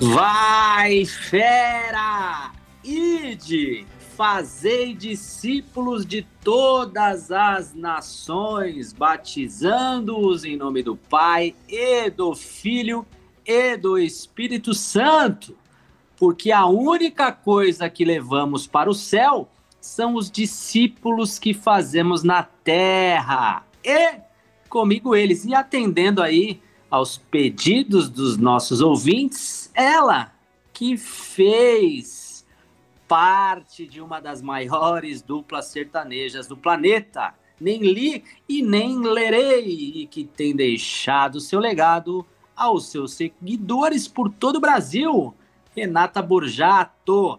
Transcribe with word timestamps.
Vai, 0.00 1.04
fera! 1.04 2.52
Ide, 2.84 3.84
fazei 4.16 4.94
discípulos 4.94 6.06
de 6.06 6.24
todas 6.44 7.32
as 7.32 7.74
nações, 7.74 8.92
batizando-os 8.92 10.44
em 10.44 10.56
nome 10.56 10.84
do 10.84 10.94
Pai 10.94 11.52
e 11.68 12.08
do 12.10 12.32
Filho 12.32 13.04
e 13.44 13.76
do 13.76 13.98
Espírito 13.98 14.72
Santo, 14.72 15.56
porque 16.16 16.52
a 16.52 16.66
única 16.66 17.32
coisa 17.32 17.90
que 17.90 18.04
levamos 18.04 18.68
para 18.68 18.88
o 18.88 18.94
céu 18.94 19.48
são 19.80 20.14
os 20.14 20.30
discípulos 20.30 21.40
que 21.40 21.52
fazemos 21.52 22.22
na 22.22 22.44
terra. 22.44 23.66
E 23.82 24.20
comigo 24.68 25.16
eles, 25.16 25.44
e 25.44 25.56
atendendo 25.56 26.22
aí 26.22 26.60
aos 26.90 27.18
pedidos 27.18 28.08
dos 28.08 28.36
nossos 28.36 28.80
ouvintes, 28.80 29.67
ela 29.78 30.32
que 30.72 30.96
fez 30.96 32.44
parte 33.06 33.86
de 33.86 34.00
uma 34.00 34.20
das 34.20 34.42
maiores 34.42 35.22
duplas 35.22 35.66
sertanejas 35.66 36.48
do 36.48 36.56
planeta, 36.56 37.32
nem 37.60 37.80
li 37.80 38.24
e 38.48 38.60
nem 38.60 39.00
lerei, 39.00 39.92
e 39.94 40.06
que 40.06 40.24
tem 40.24 40.54
deixado 40.54 41.40
seu 41.40 41.60
legado 41.60 42.26
aos 42.56 42.90
seus 42.90 43.14
seguidores 43.14 44.08
por 44.08 44.28
todo 44.28 44.56
o 44.56 44.60
Brasil, 44.60 45.32
Renata 45.74 46.20
Borjato. 46.20 47.38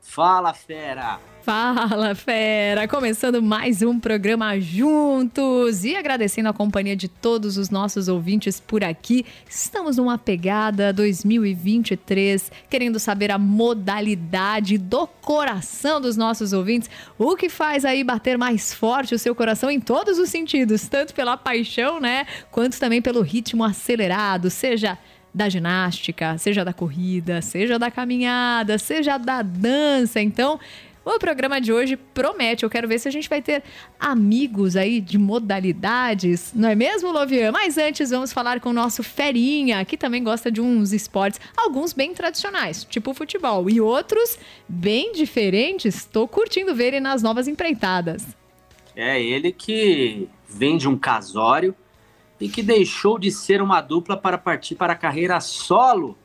Fala, 0.00 0.54
fera! 0.54 1.29
Fala, 1.42 2.14
fera! 2.14 2.86
Começando 2.86 3.42
mais 3.42 3.80
um 3.80 3.98
programa 3.98 4.60
juntos 4.60 5.84
e 5.84 5.96
agradecendo 5.96 6.50
a 6.50 6.52
companhia 6.52 6.94
de 6.94 7.08
todos 7.08 7.56
os 7.56 7.70
nossos 7.70 8.08
ouvintes 8.08 8.60
por 8.60 8.84
aqui. 8.84 9.24
Estamos 9.48 9.96
numa 9.96 10.18
pegada 10.18 10.92
2023, 10.92 12.52
querendo 12.68 12.98
saber 12.98 13.30
a 13.30 13.38
modalidade 13.38 14.76
do 14.76 15.06
coração 15.06 15.98
dos 15.98 16.14
nossos 16.14 16.52
ouvintes, 16.52 16.90
o 17.18 17.34
que 17.34 17.48
faz 17.48 17.86
aí 17.86 18.04
bater 18.04 18.36
mais 18.36 18.74
forte 18.74 19.14
o 19.14 19.18
seu 19.18 19.34
coração 19.34 19.70
em 19.70 19.80
todos 19.80 20.18
os 20.18 20.28
sentidos, 20.28 20.88
tanto 20.88 21.14
pela 21.14 21.38
paixão, 21.38 21.98
né, 21.98 22.26
quanto 22.50 22.78
também 22.78 23.00
pelo 23.00 23.22
ritmo 23.22 23.64
acelerado, 23.64 24.50
seja 24.50 24.98
da 25.32 25.48
ginástica, 25.48 26.36
seja 26.38 26.64
da 26.64 26.72
corrida, 26.72 27.40
seja 27.40 27.78
da 27.78 27.90
caminhada, 27.90 28.78
seja 28.78 29.16
da 29.16 29.42
dança. 29.42 30.20
Então, 30.20 30.58
o 31.04 31.18
programa 31.18 31.60
de 31.60 31.72
hoje 31.72 31.96
promete. 31.96 32.62
Eu 32.62 32.70
quero 32.70 32.86
ver 32.86 32.98
se 32.98 33.08
a 33.08 33.10
gente 33.10 33.28
vai 33.28 33.40
ter 33.40 33.62
amigos 33.98 34.76
aí 34.76 35.00
de 35.00 35.18
modalidades, 35.18 36.52
não 36.54 36.68
é 36.68 36.74
mesmo, 36.74 37.10
Lovian? 37.10 37.52
Mas 37.52 37.78
antes, 37.78 38.10
vamos 38.10 38.32
falar 38.32 38.60
com 38.60 38.70
o 38.70 38.72
nosso 38.72 39.02
Ferinha, 39.02 39.84
que 39.84 39.96
também 39.96 40.22
gosta 40.22 40.50
de 40.50 40.60
uns 40.60 40.92
esportes, 40.92 41.40
alguns 41.56 41.92
bem 41.92 42.12
tradicionais, 42.12 42.84
tipo 42.84 43.14
futebol, 43.14 43.68
e 43.70 43.80
outros 43.80 44.38
bem 44.68 45.12
diferentes. 45.12 45.96
Estou 45.96 46.28
curtindo 46.28 46.74
ver 46.74 46.88
ele 46.88 47.00
nas 47.00 47.22
novas 47.22 47.48
empreitadas. 47.48 48.26
É 48.94 49.22
ele 49.22 49.52
que 49.52 50.28
vende 50.48 50.88
um 50.88 50.98
casório 50.98 51.74
e 52.40 52.48
que 52.48 52.62
deixou 52.62 53.18
de 53.18 53.30
ser 53.30 53.62
uma 53.62 53.80
dupla 53.80 54.16
para 54.16 54.38
partir 54.38 54.74
para 54.74 54.94
a 54.94 54.96
carreira 54.96 55.40
solo. 55.40 56.16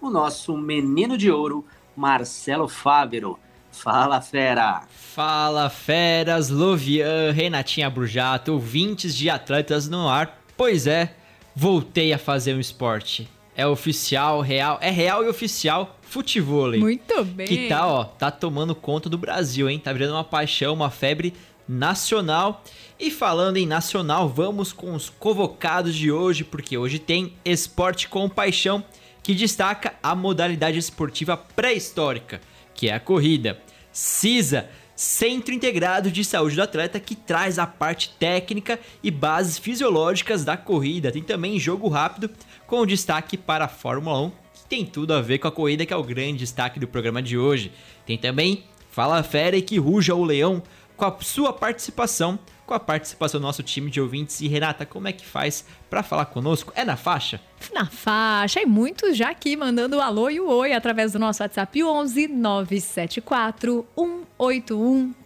O 0.00 0.10
nosso 0.10 0.56
menino 0.56 1.16
de 1.16 1.30
ouro, 1.30 1.64
Marcelo 1.96 2.68
Fávero. 2.68 3.38
Fala, 3.74 4.20
fera! 4.20 4.82
Fala, 4.90 5.68
feras, 5.68 6.48
Lovian, 6.48 7.32
Renatinha 7.32 7.90
Brujato, 7.90 8.52
ouvintes 8.52 9.14
de 9.14 9.28
Atletas 9.28 9.88
no 9.88 10.08
Ar. 10.08 10.42
Pois 10.56 10.86
é, 10.86 11.14
voltei 11.54 12.12
a 12.12 12.18
fazer 12.18 12.54
um 12.54 12.60
esporte. 12.60 13.28
É 13.56 13.66
oficial, 13.66 14.40
real, 14.40 14.78
é 14.80 14.90
real 14.90 15.24
e 15.24 15.28
oficial 15.28 15.98
futevôlei. 16.02 16.80
Muito 16.80 17.24
bem. 17.24 17.46
Que 17.46 17.68
tá, 17.68 17.86
ó, 17.86 18.04
tá 18.04 18.30
tomando 18.30 18.74
conta 18.74 19.08
do 19.08 19.18
Brasil, 19.18 19.68
hein? 19.68 19.78
Tá 19.78 19.92
virando 19.92 20.14
uma 20.14 20.24
paixão, 20.24 20.74
uma 20.74 20.90
febre 20.90 21.34
nacional. 21.68 22.62
E 22.98 23.10
falando 23.10 23.56
em 23.56 23.66
nacional, 23.66 24.28
vamos 24.28 24.72
com 24.72 24.94
os 24.94 25.10
convocados 25.10 25.94
de 25.94 26.10
hoje, 26.10 26.44
porque 26.44 26.76
hoje 26.78 26.98
tem 26.98 27.34
Esporte 27.44 28.08
com 28.08 28.28
Paixão, 28.28 28.82
que 29.22 29.34
destaca 29.34 29.94
a 30.02 30.14
modalidade 30.14 30.78
esportiva 30.78 31.36
pré-histórica, 31.36 32.40
que 32.74 32.88
é 32.88 32.94
a 32.94 33.00
corrida. 33.00 33.60
CISA, 33.94 34.68
Centro 34.96 35.54
Integrado 35.54 36.10
de 36.10 36.24
Saúde 36.24 36.56
do 36.56 36.62
Atleta, 36.62 36.98
que 36.98 37.14
traz 37.14 37.60
a 37.60 37.66
parte 37.66 38.10
técnica 38.18 38.78
e 39.02 39.10
bases 39.10 39.56
fisiológicas 39.56 40.44
da 40.44 40.56
corrida. 40.56 41.12
Tem 41.12 41.22
também 41.22 41.60
jogo 41.60 41.88
rápido, 41.88 42.28
com 42.66 42.84
destaque 42.84 43.36
para 43.36 43.66
a 43.66 43.68
Fórmula 43.68 44.20
1, 44.20 44.30
que 44.30 44.64
tem 44.68 44.84
tudo 44.84 45.14
a 45.14 45.20
ver 45.20 45.38
com 45.38 45.46
a 45.46 45.52
corrida, 45.52 45.86
que 45.86 45.94
é 45.94 45.96
o 45.96 46.02
grande 46.02 46.38
destaque 46.38 46.80
do 46.80 46.88
programa 46.88 47.22
de 47.22 47.38
hoje. 47.38 47.70
Tem 48.04 48.18
também 48.18 48.64
Fala 48.90 49.22
Fera 49.22 49.56
e 49.56 49.62
que 49.62 49.78
ruja 49.78 50.14
o 50.14 50.24
leão, 50.24 50.60
com 50.96 51.04
a 51.04 51.16
sua 51.20 51.52
participação, 51.52 52.38
com 52.66 52.74
a 52.74 52.80
participação 52.80 53.40
do 53.40 53.46
nosso 53.46 53.62
time 53.62 53.90
de 53.90 54.00
ouvintes. 54.00 54.40
E 54.40 54.48
Renata, 54.48 54.86
como 54.86 55.08
é 55.08 55.12
que 55.12 55.24
faz 55.24 55.64
para 55.88 56.02
falar 56.02 56.26
conosco? 56.26 56.72
É 56.74 56.84
na 56.84 56.96
faixa? 56.96 57.40
Na 57.72 57.86
faixa, 57.86 58.60
e 58.60 58.66
muitos 58.66 59.16
já 59.16 59.30
aqui 59.30 59.56
mandando 59.56 59.96
o 59.96 60.00
alô 60.00 60.28
e 60.28 60.40
o 60.40 60.48
oi 60.48 60.72
através 60.72 61.12
do 61.12 61.18
nosso 61.18 61.42
WhatsApp 61.42 61.82
11 61.82 62.28
974 62.28 63.86
181 63.96 64.23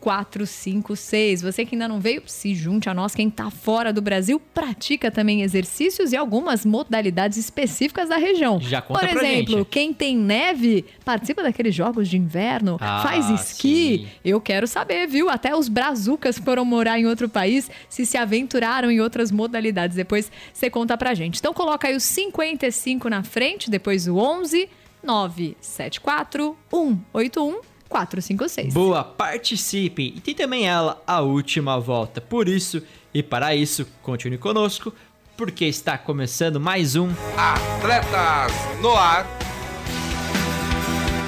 456. 0.00 1.42
Você 1.42 1.64
que 1.64 1.74
ainda 1.74 1.88
não 1.88 1.98
veio, 2.00 2.22
se 2.26 2.54
junte 2.54 2.88
a 2.88 2.94
nós. 2.94 3.14
Quem 3.14 3.28
está 3.28 3.50
fora 3.50 3.92
do 3.92 4.00
Brasil, 4.02 4.40
pratica 4.52 5.10
também 5.10 5.42
exercícios 5.42 6.12
e 6.12 6.16
algumas 6.16 6.64
modalidades 6.66 7.38
específicas 7.38 8.08
da 8.08 8.16
região. 8.16 8.60
Já 8.60 8.80
conta 8.82 9.00
Por 9.00 9.08
exemplo, 9.16 9.64
quem 9.64 9.92
tem 9.94 10.16
neve, 10.16 10.84
participa 11.04 11.42
daqueles 11.42 11.74
jogos 11.74 12.08
de 12.08 12.16
inverno, 12.18 12.76
Ah, 12.80 13.02
faz 13.02 13.28
esqui. 13.30 14.04
sim. 14.04 14.08
Eu 14.24 14.40
quero 14.40 14.66
saber, 14.66 15.06
viu? 15.06 15.28
Até 15.30 15.54
os 15.56 15.68
brazucas 15.68 16.38
foram 16.38 16.64
morar 16.64 16.98
em 16.98 17.06
outro 17.06 17.28
país, 17.28 17.70
se 17.88 18.04
se 18.04 18.16
aventuraram 18.16 18.90
em 18.90 19.00
outras 19.00 19.30
modalidades. 19.32 19.96
Depois 19.96 20.30
você 20.52 20.68
conta 20.70 20.96
pra 20.96 21.14
gente. 21.14 21.38
Então 21.38 21.52
coloca 21.54 21.88
aí 21.88 21.96
o 21.96 22.00
55 22.00 23.08
na 23.08 23.22
frente, 23.22 23.70
depois 23.70 24.06
o 24.06 24.16
11 24.16 24.68
974 25.02 26.56
181 26.70 27.60
456. 27.88 28.74
Boa, 28.74 29.02
participem! 29.02 30.12
E 30.16 30.20
tem 30.20 30.34
também 30.34 30.66
ela, 30.66 31.02
a 31.06 31.20
última 31.20 31.78
volta. 31.80 32.20
Por 32.20 32.48
isso, 32.48 32.82
e 33.12 33.22
para 33.22 33.54
isso, 33.54 33.86
continue 34.02 34.38
conosco, 34.38 34.92
porque 35.36 35.64
está 35.64 35.96
começando 35.96 36.60
mais 36.60 36.96
um 36.96 37.08
Atletas 37.36 38.52
no 38.80 38.94
Ar. 38.94 39.26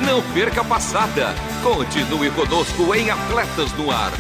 Não 0.07 0.23
perca 0.35 0.63
a 0.63 0.65
passada. 0.65 1.35
Continue 1.63 2.31
conosco 2.31 2.95
em 2.95 3.11
Atletas 3.11 3.73
no 3.75 3.91
Ar. 3.91 4.13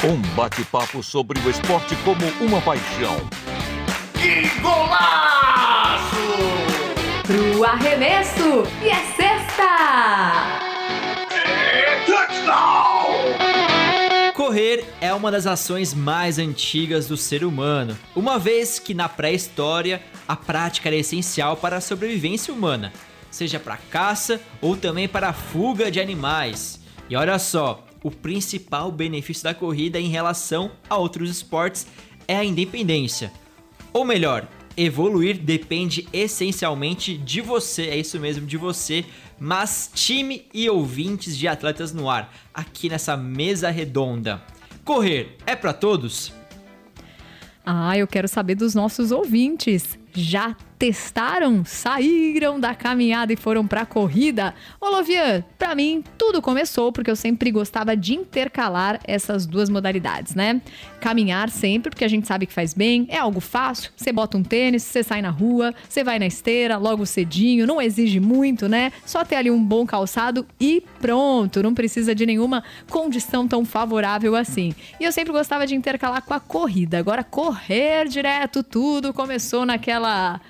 Um 0.08 0.22
bate-papo 0.36 1.02
sobre 1.02 1.40
o 1.40 1.50
esporte 1.50 1.96
como 2.04 2.24
uma 2.40 2.62
paixão. 2.62 3.28
Que 4.14 4.48
golaço! 4.62 6.06
Pro 7.24 7.64
arremesso 7.64 8.68
e 8.84 8.90
é 8.90 9.04
sexta! 9.16 9.64
É 11.32 12.06
touchdown! 12.06 13.16
Correr 14.36 14.86
é 15.02 15.12
uma 15.12 15.32
das 15.32 15.48
ações 15.48 15.92
mais 15.92 16.38
antigas 16.38 17.08
do 17.08 17.18
ser 17.18 17.44
humano, 17.44 17.98
uma 18.16 18.38
vez 18.38 18.78
que 18.78 18.94
na 18.94 19.10
pré-história 19.10 20.04
a 20.28 20.36
prática 20.36 20.88
era 20.88 20.98
essencial 20.98 21.58
para 21.58 21.78
a 21.78 21.82
sobrevivência 21.82 22.54
humana, 22.54 22.94
seja 23.32 23.60
para 23.60 23.78
caça 23.78 24.40
ou 24.62 24.78
também 24.78 25.08
para 25.08 25.30
a 25.30 25.34
fuga 25.34 25.90
de 25.90 26.00
animais. 26.00 26.80
E 27.10 27.16
olha 27.16 27.40
só, 27.40 27.85
o 28.06 28.12
principal 28.12 28.92
benefício 28.92 29.44
da 29.44 29.56
corrida 29.56 30.00
em 30.00 30.10
relação 30.10 30.70
a 30.88 30.96
outros 30.96 31.28
esportes 31.28 31.88
é 32.28 32.38
a 32.38 32.46
independência. 32.46 33.32
Ou 33.92 34.06
melhor, 34.06 34.48
evoluir 34.78 35.40
depende 35.40 36.08
essencialmente 36.14 37.18
de 37.18 37.42
você, 37.42 37.88
é 37.88 37.98
isso 37.98 38.20
mesmo, 38.20 38.46
de 38.46 38.58
você, 38.58 39.04
mas 39.40 39.90
time 39.92 40.46
e 40.54 40.70
ouvintes 40.70 41.36
de 41.36 41.48
Atletas 41.48 41.92
no 41.92 42.08
Ar, 42.08 42.32
aqui 42.54 42.90
nessa 42.90 43.18
mesa 43.18 43.72
redonda. 43.72 44.40
Correr 44.84 45.36
é 45.44 45.56
para 45.56 45.74
todos? 45.74 46.32
Ah, 47.66 47.98
eu 47.98 48.06
quero 48.06 48.28
saber 48.28 48.54
dos 48.54 48.76
nossos 48.76 49.12
ouvintes. 49.12 49.98
Já 50.14 50.56
testaram, 50.78 51.64
saíram 51.66 52.60
da 52.60 52.76
caminhada 52.76 53.32
e 53.32 53.36
foram 53.36 53.66
pra 53.66 53.86
corrida? 53.86 54.54
Ô 54.80 54.90
Lovian, 54.90 55.44
pra 55.58 55.74
mim 55.74 56.04
tudo 56.18 56.42
começou 56.42 56.92
porque 56.92 57.10
eu 57.10 57.16
sempre 57.16 57.52
gostava 57.52 57.96
de 57.96 58.14
intercalar 58.14 59.00
essas 59.06 59.46
duas 59.46 59.70
modalidades, 59.70 60.36
né? 60.36 60.62
Caminhar 61.00 61.50
sempre, 61.50 61.90
porque 61.90 62.04
a 62.04 62.08
gente 62.08 62.28
sabe 62.28 62.46
que 62.46 62.54
faz 62.54 62.74
bem, 62.74 63.06
é 63.10 63.18
algo 63.18 63.40
fácil. 63.40 63.92
Você 63.96 64.12
bota 64.12 64.38
um 64.38 64.44
tênis, 64.44 64.84
você 64.84 65.04
sai 65.04 65.22
na 65.22 65.30
rua, 65.30 65.74
você 65.88 66.04
vai 66.04 66.20
na 66.20 66.26
esteira 66.26 66.78
logo 66.78 67.06
cedinho, 67.06 67.68
não 67.68 67.82
exige 67.82 68.20
muito, 68.20 68.68
né? 68.68 68.92
Só 69.06 69.24
ter 69.24 69.36
ali 69.36 69.52
um 69.52 69.64
bom 69.64 69.86
calçado 69.86 70.46
e 70.60 70.84
pronto, 71.00 71.64
não 71.64 71.74
precisa 71.74 72.14
de 72.14 72.26
nenhuma 72.26 72.64
condição 72.90 73.48
tão 73.48 73.64
favorável 73.64 74.36
assim. 74.36 74.74
E 75.00 75.04
eu 75.04 75.12
sempre 75.12 75.32
gostava 75.32 75.66
de 75.66 75.76
intercalar 75.76 76.22
com 76.22 76.34
a 76.34 76.40
corrida. 76.40 76.98
Agora 76.98 77.24
correr 77.24 78.08
direto, 78.08 78.64
tudo 78.64 79.14
começou 79.14 79.66
naquela 79.66 80.42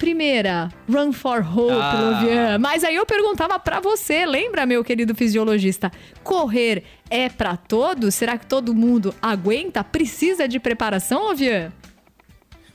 Primeira, 0.00 0.70
Run 0.90 1.12
for 1.12 1.40
Hope, 1.46 1.74
Ah. 1.78 1.92
Lovian. 2.22 2.58
Mas 2.58 2.82
aí 2.84 2.96
eu 2.96 3.04
perguntava 3.04 3.58
pra 3.58 3.80
você, 3.80 4.24
lembra, 4.24 4.64
meu 4.64 4.82
querido 4.82 5.14
fisiologista? 5.14 5.92
Correr 6.24 6.84
é 7.10 7.28
pra 7.28 7.54
todos? 7.54 8.14
Será 8.14 8.38
que 8.38 8.46
todo 8.46 8.74
mundo 8.74 9.14
aguenta? 9.20 9.84
Precisa 9.84 10.48
de 10.48 10.58
preparação, 10.58 11.24
Lovian? 11.24 11.70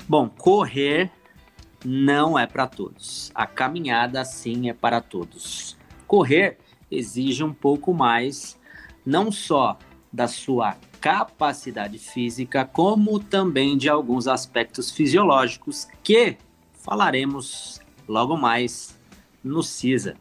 Bom, 0.07 0.29
correr 0.29 1.09
não 1.83 2.37
é 2.37 2.45
para 2.45 2.67
todos. 2.67 3.31
A 3.33 3.47
caminhada, 3.47 4.23
sim, 4.23 4.69
é 4.69 4.73
para 4.73 5.01
todos. 5.01 5.75
Correr 6.05 6.59
exige 6.91 7.43
um 7.43 7.51
pouco 7.53 7.91
mais, 7.91 8.55
não 9.03 9.31
só 9.31 9.79
da 10.13 10.27
sua 10.27 10.75
capacidade 11.01 11.97
física, 11.97 12.65
como 12.65 13.19
também 13.19 13.75
de 13.75 13.89
alguns 13.89 14.27
aspectos 14.27 14.91
fisiológicos 14.91 15.87
que 16.03 16.37
falaremos 16.85 17.81
logo 18.07 18.37
mais 18.37 18.95
no 19.43 19.63
CISA. 19.63 20.15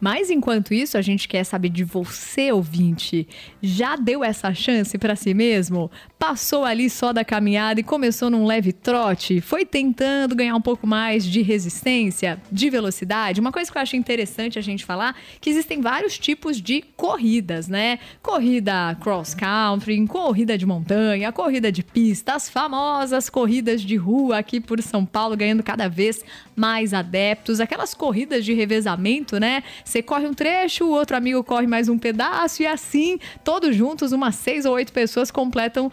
Mas 0.00 0.30
enquanto 0.30 0.72
isso, 0.72 0.96
a 0.96 1.02
gente 1.02 1.28
quer 1.28 1.44
saber 1.44 1.68
de 1.68 1.84
você, 1.84 2.50
ouvinte. 2.50 3.28
Já 3.62 3.96
deu 3.96 4.24
essa 4.24 4.54
chance 4.54 4.96
pra 4.96 5.14
si 5.14 5.34
mesmo? 5.34 5.90
Passou 6.18 6.64
ali 6.64 6.88
só 6.88 7.12
da 7.12 7.24
caminhada 7.24 7.80
e 7.80 7.84
começou 7.84 8.30
num 8.30 8.46
leve 8.46 8.72
trote? 8.72 9.40
Foi 9.40 9.64
tentando 9.64 10.34
ganhar 10.34 10.56
um 10.56 10.60
pouco 10.60 10.86
mais 10.86 11.24
de 11.24 11.42
resistência, 11.42 12.40
de 12.50 12.70
velocidade? 12.70 13.40
Uma 13.40 13.52
coisa 13.52 13.70
que 13.70 13.76
eu 13.76 13.82
acho 13.82 13.96
interessante 13.96 14.58
a 14.58 14.62
gente 14.62 14.84
falar 14.84 15.14
que 15.40 15.50
existem 15.50 15.80
vários 15.80 16.18
tipos 16.18 16.60
de 16.60 16.82
corridas, 16.96 17.68
né? 17.68 17.98
Corrida 18.22 18.96
cross 19.00 19.34
country, 19.34 20.06
corrida 20.06 20.56
de 20.56 20.64
montanha, 20.64 21.30
corrida 21.32 21.70
de 21.70 21.82
pista, 21.82 22.34
as 22.34 22.48
famosas 22.48 23.28
corridas 23.28 23.82
de 23.82 23.96
rua 23.96 24.38
aqui 24.38 24.60
por 24.60 24.80
São 24.82 25.04
Paulo 25.04 25.36
ganhando 25.36 25.62
cada 25.62 25.88
vez 25.88 26.24
mais 26.56 26.92
adeptos, 26.94 27.60
aquelas 27.60 27.94
corridas 27.94 28.44
de 28.44 28.52
revezamento, 28.52 29.38
né? 29.38 29.62
Você 29.90 30.02
corre 30.04 30.24
um 30.24 30.32
trecho, 30.32 30.84
o 30.84 30.90
outro 30.90 31.16
amigo 31.16 31.42
corre 31.42 31.66
mais 31.66 31.88
um 31.88 31.98
pedaço 31.98 32.62
e 32.62 32.66
assim, 32.66 33.18
todos 33.42 33.74
juntos, 33.74 34.12
umas 34.12 34.36
seis 34.36 34.64
ou 34.64 34.74
oito 34.74 34.92
pessoas 34.92 35.32
completam 35.32 35.90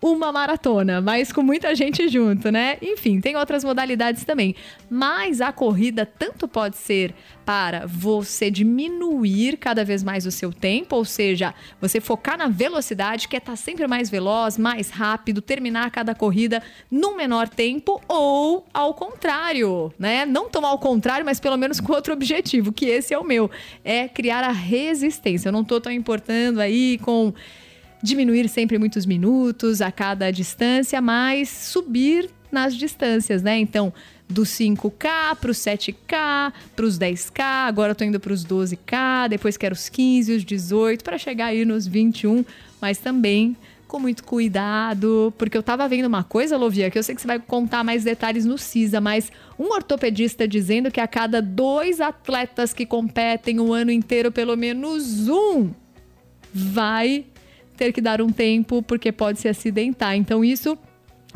uma 0.00 0.30
maratona, 0.30 1.00
mas 1.00 1.32
com 1.32 1.42
muita 1.42 1.74
gente 1.74 2.08
junto, 2.08 2.50
né? 2.50 2.76
Enfim, 2.82 3.20
tem 3.20 3.36
outras 3.36 3.64
modalidades 3.64 4.24
também. 4.24 4.54
Mas 4.90 5.40
a 5.40 5.52
corrida 5.52 6.04
tanto 6.06 6.46
pode 6.46 6.76
ser 6.76 7.14
para 7.44 7.86
você 7.86 8.50
diminuir 8.50 9.56
cada 9.56 9.84
vez 9.84 10.02
mais 10.02 10.26
o 10.26 10.30
seu 10.30 10.52
tempo, 10.52 10.96
ou 10.96 11.04
seja, 11.04 11.54
você 11.80 12.00
focar 12.00 12.36
na 12.36 12.48
velocidade, 12.48 13.28
que 13.28 13.36
é 13.36 13.38
estar 13.38 13.56
sempre 13.56 13.86
mais 13.86 14.10
veloz, 14.10 14.58
mais 14.58 14.90
rápido, 14.90 15.40
terminar 15.40 15.90
cada 15.90 16.14
corrida 16.14 16.62
num 16.90 17.16
menor 17.16 17.48
tempo, 17.48 18.00
ou 18.08 18.66
ao 18.74 18.94
contrário, 18.94 19.92
né? 19.98 20.26
Não 20.26 20.50
tomar 20.50 20.68
ao 20.68 20.78
contrário, 20.78 21.24
mas 21.24 21.40
pelo 21.40 21.56
menos 21.56 21.80
com 21.80 21.92
outro 21.92 22.12
objetivo, 22.12 22.72
que 22.72 22.86
esse 22.86 23.14
é 23.14 23.18
o 23.18 23.24
meu, 23.24 23.50
é 23.84 24.08
criar 24.08 24.42
a 24.44 24.52
resistência. 24.52 25.48
Eu 25.48 25.52
não 25.52 25.64
tô 25.64 25.80
tão 25.80 25.92
importando 25.92 26.60
aí 26.60 26.98
com 26.98 27.32
diminuir 28.02 28.48
sempre 28.48 28.78
muitos 28.78 29.06
minutos 29.06 29.80
a 29.80 29.90
cada 29.90 30.30
distância, 30.30 31.00
mas 31.00 31.48
subir 31.48 32.30
nas 32.50 32.74
distâncias, 32.74 33.42
né? 33.42 33.58
Então, 33.58 33.92
do 34.28 34.42
5K 34.42 35.36
para 35.36 35.50
os 35.50 35.58
7K, 35.58 36.52
para 36.74 36.84
os 36.84 36.98
10K, 36.98 37.40
agora 37.66 37.96
eu 37.98 38.06
indo 38.06 38.20
para 38.20 38.32
os 38.32 38.44
12K, 38.44 39.28
depois 39.28 39.56
quero 39.56 39.74
os 39.74 39.88
15, 39.88 40.36
os 40.36 40.44
18, 40.44 41.04
para 41.04 41.18
chegar 41.18 41.46
aí 41.46 41.64
nos 41.64 41.86
21, 41.86 42.44
mas 42.80 42.98
também 42.98 43.56
com 43.86 44.00
muito 44.00 44.24
cuidado, 44.24 45.32
porque 45.38 45.56
eu 45.56 45.62
tava 45.62 45.88
vendo 45.88 46.06
uma 46.06 46.24
coisa, 46.24 46.56
Lovia, 46.56 46.90
que 46.90 46.98
eu 46.98 47.02
sei 47.04 47.14
que 47.14 47.20
você 47.20 47.26
vai 47.26 47.38
contar 47.38 47.84
mais 47.84 48.02
detalhes 48.02 48.44
no 48.44 48.58
CISA, 48.58 49.00
mas 49.00 49.30
um 49.56 49.72
ortopedista 49.72 50.46
dizendo 50.46 50.90
que 50.90 51.00
a 51.00 51.06
cada 51.06 51.40
dois 51.40 52.00
atletas 52.00 52.72
que 52.72 52.84
competem 52.84 53.60
o 53.60 53.72
ano 53.72 53.92
inteiro, 53.92 54.32
pelo 54.32 54.56
menos 54.56 55.28
um 55.28 55.70
vai 56.52 57.26
ter 57.76 57.92
que 57.92 58.00
dar 58.00 58.20
um 58.20 58.30
tempo 58.30 58.82
porque 58.82 59.12
pode 59.12 59.38
se 59.38 59.48
acidentar. 59.48 60.16
Então 60.16 60.44
isso 60.44 60.76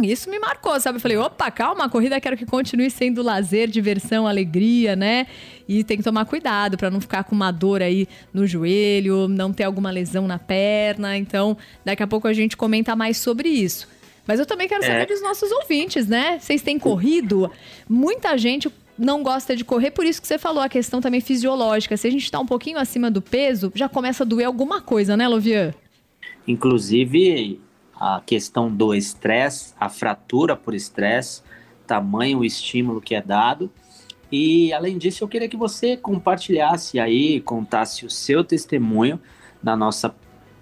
isso 0.02 0.30
me 0.30 0.38
marcou, 0.38 0.80
sabe? 0.80 0.96
Eu 0.96 1.00
falei, 1.00 1.16
opa, 1.18 1.50
calma, 1.50 1.84
a 1.84 1.88
corrida 1.88 2.18
quero 2.20 2.34
que 2.36 2.46
continue 2.46 2.90
sendo 2.90 3.22
lazer, 3.22 3.68
diversão, 3.68 4.26
alegria, 4.26 4.96
né? 4.96 5.26
E 5.68 5.84
tem 5.84 5.98
que 5.98 6.02
tomar 6.02 6.24
cuidado 6.24 6.78
para 6.78 6.90
não 6.90 7.02
ficar 7.02 7.24
com 7.24 7.34
uma 7.34 7.50
dor 7.50 7.82
aí 7.82 8.08
no 8.32 8.46
joelho, 8.46 9.28
não 9.28 9.52
ter 9.52 9.64
alguma 9.64 9.90
lesão 9.90 10.26
na 10.26 10.38
perna. 10.38 11.18
Então, 11.18 11.54
daqui 11.84 12.02
a 12.02 12.06
pouco 12.06 12.26
a 12.26 12.32
gente 12.32 12.56
comenta 12.56 12.96
mais 12.96 13.18
sobre 13.18 13.50
isso. 13.50 13.86
Mas 14.26 14.40
eu 14.40 14.46
também 14.46 14.68
quero 14.68 14.82
saber 14.82 15.02
É. 15.02 15.06
dos 15.06 15.20
nossos 15.20 15.50
ouvintes, 15.52 16.06
né? 16.06 16.38
Vocês 16.40 16.62
têm 16.62 16.78
corrido? 16.78 17.50
Muita 17.86 18.38
gente 18.38 18.70
não 18.96 19.22
gosta 19.22 19.54
de 19.56 19.64
correr, 19.64 19.90
por 19.90 20.06
isso 20.06 20.20
que 20.20 20.28
você 20.28 20.38
falou 20.38 20.62
a 20.62 20.68
questão 20.68 21.00
também 21.00 21.20
fisiológica. 21.20 21.96
Se 21.96 22.06
a 22.06 22.10
gente 22.10 22.30
tá 22.30 22.38
um 22.40 22.46
pouquinho 22.46 22.78
acima 22.78 23.10
do 23.10 23.20
peso, 23.20 23.70
já 23.74 23.88
começa 23.88 24.22
a 24.22 24.26
doer 24.26 24.46
alguma 24.46 24.80
coisa, 24.80 25.14
né, 25.16 25.26
Lovian? 25.28 25.74
Inclusive, 26.46 27.60
a 27.94 28.22
questão 28.24 28.74
do 28.74 28.94
estresse, 28.94 29.74
a 29.78 29.88
fratura 29.88 30.56
por 30.56 30.74
estresse, 30.74 31.42
tamanho 31.86 32.38
o 32.38 32.44
estímulo 32.44 33.00
que 33.00 33.14
é 33.14 33.20
dado. 33.20 33.70
E 34.32 34.72
além 34.72 34.96
disso, 34.96 35.24
eu 35.24 35.28
queria 35.28 35.48
que 35.48 35.56
você 35.56 35.96
compartilhasse 35.96 36.98
aí, 36.98 37.40
contasse 37.40 38.06
o 38.06 38.10
seu 38.10 38.44
testemunho 38.44 39.20
na 39.62 39.76
nossa 39.76 40.14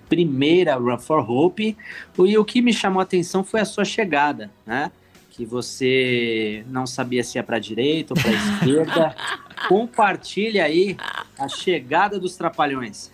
primeira 0.09 0.75
Run 0.75 0.99
for 0.99 1.31
Hope. 1.31 1.77
E 2.19 2.39
o 2.39 2.45
que 2.45 2.63
me 2.63 2.73
chamou 2.73 3.01
a 3.01 3.03
atenção 3.03 3.45
foi 3.45 3.61
a 3.61 3.65
sua 3.65 3.85
chegada, 3.85 4.51
né? 4.67 4.91
Que 5.31 5.45
você 5.45 6.65
não 6.69 6.87
sabia 6.87 7.23
se 7.23 7.39
ia 7.39 7.45
para 7.45 7.57
a 7.57 7.61
direita 7.61 8.15
ou 8.15 8.21
para 8.21 8.31
a 8.31 8.35
esquerda. 8.35 9.17
Compartilha 9.69 10.65
aí 10.65 10.97
a 11.39 11.49
chegada 11.49 12.19
dos 12.19 12.37
Trapalhões. 12.37 13.11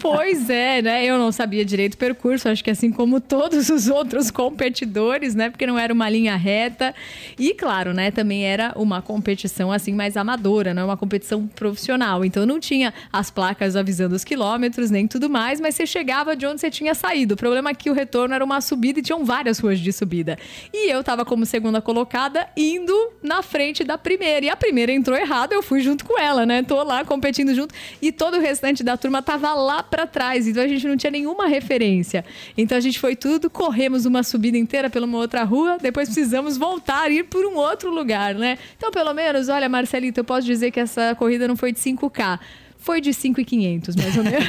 Pois 0.00 0.50
é, 0.50 0.82
né? 0.82 1.04
Eu 1.04 1.18
não 1.18 1.30
sabia 1.30 1.64
direito 1.64 1.94
o 1.94 1.98
percurso, 1.98 2.48
acho 2.48 2.64
que 2.64 2.70
assim 2.70 2.90
como 2.90 3.20
todos 3.20 3.68
os 3.70 3.88
outros 3.88 4.30
competidores, 4.30 5.34
né? 5.34 5.50
Porque 5.50 5.66
não 5.66 5.78
era 5.78 5.92
uma 5.92 6.08
linha 6.08 6.36
reta. 6.36 6.94
E 7.38 7.54
claro, 7.54 7.94
né? 7.94 8.10
Também 8.10 8.44
era 8.44 8.72
uma 8.76 9.00
competição 9.00 9.70
assim 9.70 9.92
mais 9.92 10.16
amadora, 10.16 10.74
não 10.74 10.82
é 10.82 10.84
uma 10.86 10.96
competição 10.96 11.46
profissional. 11.46 12.24
Então 12.24 12.44
não 12.44 12.58
tinha 12.58 12.92
as 13.12 13.30
placas 13.30 13.76
avisando 13.76 14.14
os 14.14 14.24
quilômetros, 14.24 14.90
nem 14.90 15.06
tudo 15.06 15.30
mais, 15.30 15.60
mas 15.60 15.74
você 15.74 15.86
chegava 15.86 16.34
de 16.34 16.46
onde 16.46 16.60
você 16.60 16.70
tinha 16.70 16.94
saído. 16.94 17.34
O 17.34 17.36
problema 17.36 17.70
é 17.70 17.74
que 17.74 17.90
o 17.90 17.92
retorno 17.92 18.34
era 18.34 18.44
uma 18.44 18.60
subida 18.60 18.98
e 18.98 19.02
tinham 19.02 19.24
várias 19.24 19.58
ruas 19.58 19.78
de 19.78 19.92
subida. 19.92 20.36
E 20.72 20.90
eu 20.90 21.04
tava 21.04 21.24
como 21.24 21.46
segunda 21.46 21.80
colocada 21.80 22.48
indo 22.56 23.12
na 23.22 23.42
frente 23.42 23.84
da 23.84 23.96
primeira. 23.96 24.46
E 24.46 24.50
a 24.50 24.56
primeira 24.56 24.92
entrou 24.92 25.16
errado, 25.16 25.52
eu 25.52 25.62
fui 25.62 25.80
junto 25.80 26.04
com 26.04 26.18
ela, 26.18 26.44
né? 26.44 26.62
Tô 26.62 26.82
lá 26.82 27.04
competindo 27.04 27.54
e 28.00 28.12
todo 28.12 28.36
o 28.36 28.40
restante 28.40 28.82
da 28.82 28.96
turma 28.96 29.22
tava 29.22 29.52
lá 29.54 29.82
para 29.82 30.06
trás, 30.06 30.46
então 30.46 30.62
a 30.62 30.68
gente 30.68 30.86
não 30.86 30.96
tinha 30.96 31.10
nenhuma 31.10 31.46
referência. 31.46 32.24
Então 32.56 32.76
a 32.76 32.80
gente 32.80 32.98
foi 32.98 33.16
tudo, 33.16 33.50
corremos 33.50 34.04
uma 34.06 34.22
subida 34.22 34.56
inteira 34.56 34.88
pela 34.90 35.06
uma 35.06 35.18
outra 35.18 35.42
rua, 35.44 35.78
depois 35.80 36.08
precisamos 36.08 36.56
voltar, 36.56 37.10
ir 37.10 37.24
por 37.24 37.44
um 37.44 37.56
outro 37.56 37.90
lugar, 37.90 38.34
né? 38.34 38.58
Então, 38.76 38.90
pelo 38.90 39.12
menos, 39.12 39.48
olha, 39.48 39.68
Marcelito, 39.68 40.20
eu 40.20 40.24
posso 40.24 40.46
dizer 40.46 40.70
que 40.70 40.80
essa 40.80 41.14
corrida 41.14 41.48
não 41.48 41.56
foi 41.56 41.72
de 41.72 41.80
5K. 41.80 42.38
Foi 42.78 42.98
de 43.00 43.12
5,500, 43.12 43.94
mais 43.94 44.16
ou 44.16 44.24
menos. 44.24 44.48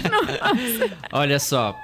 olha 1.11 1.37
só, 1.37 1.77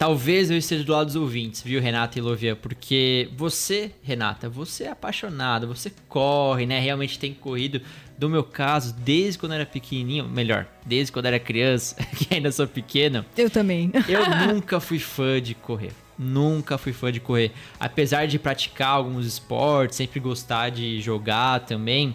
Talvez 0.00 0.50
eu 0.50 0.56
esteja 0.56 0.82
do 0.82 0.92
lado 0.92 1.08
dos 1.08 1.16
ouvintes, 1.16 1.62
viu, 1.62 1.78
Renata 1.78 2.18
e 2.18 2.22
Lovia? 2.22 2.56
Porque 2.56 3.28
você, 3.36 3.90
Renata, 4.02 4.48
você 4.48 4.84
é 4.84 4.88
apaixonada, 4.88 5.66
você 5.66 5.92
corre, 6.08 6.64
né? 6.64 6.80
Realmente 6.80 7.18
tem 7.18 7.34
corrido. 7.34 7.82
Do 8.20 8.28
meu 8.28 8.44
caso, 8.44 8.92
desde 8.98 9.38
quando 9.38 9.52
eu 9.52 9.56
era 9.56 9.64
pequenininho, 9.64 10.28
melhor, 10.28 10.66
desde 10.84 11.10
quando 11.10 11.24
eu 11.24 11.28
era 11.30 11.40
criança, 11.40 11.96
que 12.14 12.34
ainda 12.34 12.52
sou 12.52 12.68
pequena. 12.68 13.24
Eu 13.34 13.48
também. 13.48 13.90
Eu 14.06 14.28
nunca 14.46 14.78
fui 14.78 14.98
fã 14.98 15.40
de 15.40 15.54
correr. 15.54 15.92
Nunca 16.18 16.76
fui 16.76 16.92
fã 16.92 17.10
de 17.10 17.18
correr. 17.18 17.50
Apesar 17.78 18.26
de 18.26 18.38
praticar 18.38 18.88
alguns 18.88 19.24
esportes, 19.24 19.96
sempre 19.96 20.20
gostar 20.20 20.68
de 20.68 21.00
jogar 21.00 21.60
também. 21.60 22.14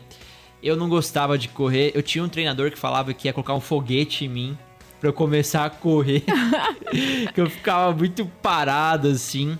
Eu 0.61 0.75
não 0.75 0.87
gostava 0.87 1.39
de 1.39 1.47
correr. 1.47 1.91
Eu 1.95 2.03
tinha 2.03 2.23
um 2.23 2.29
treinador 2.29 2.69
que 2.69 2.77
falava 2.77 3.11
que 3.11 3.27
ia 3.27 3.33
colocar 3.33 3.55
um 3.55 3.59
foguete 3.59 4.25
em 4.25 4.29
mim 4.29 4.57
para 4.99 5.09
eu 5.09 5.13
começar 5.13 5.65
a 5.65 5.71
correr. 5.71 6.21
que 7.33 7.41
eu 7.41 7.49
ficava 7.49 7.91
muito 7.91 8.27
parado 8.43 9.07
assim. 9.07 9.57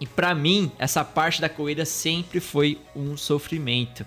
E 0.00 0.06
para 0.06 0.34
mim, 0.34 0.72
essa 0.78 1.04
parte 1.04 1.38
da 1.38 1.50
corrida 1.50 1.84
sempre 1.84 2.40
foi 2.40 2.78
um 2.94 3.14
sofrimento. 3.14 4.06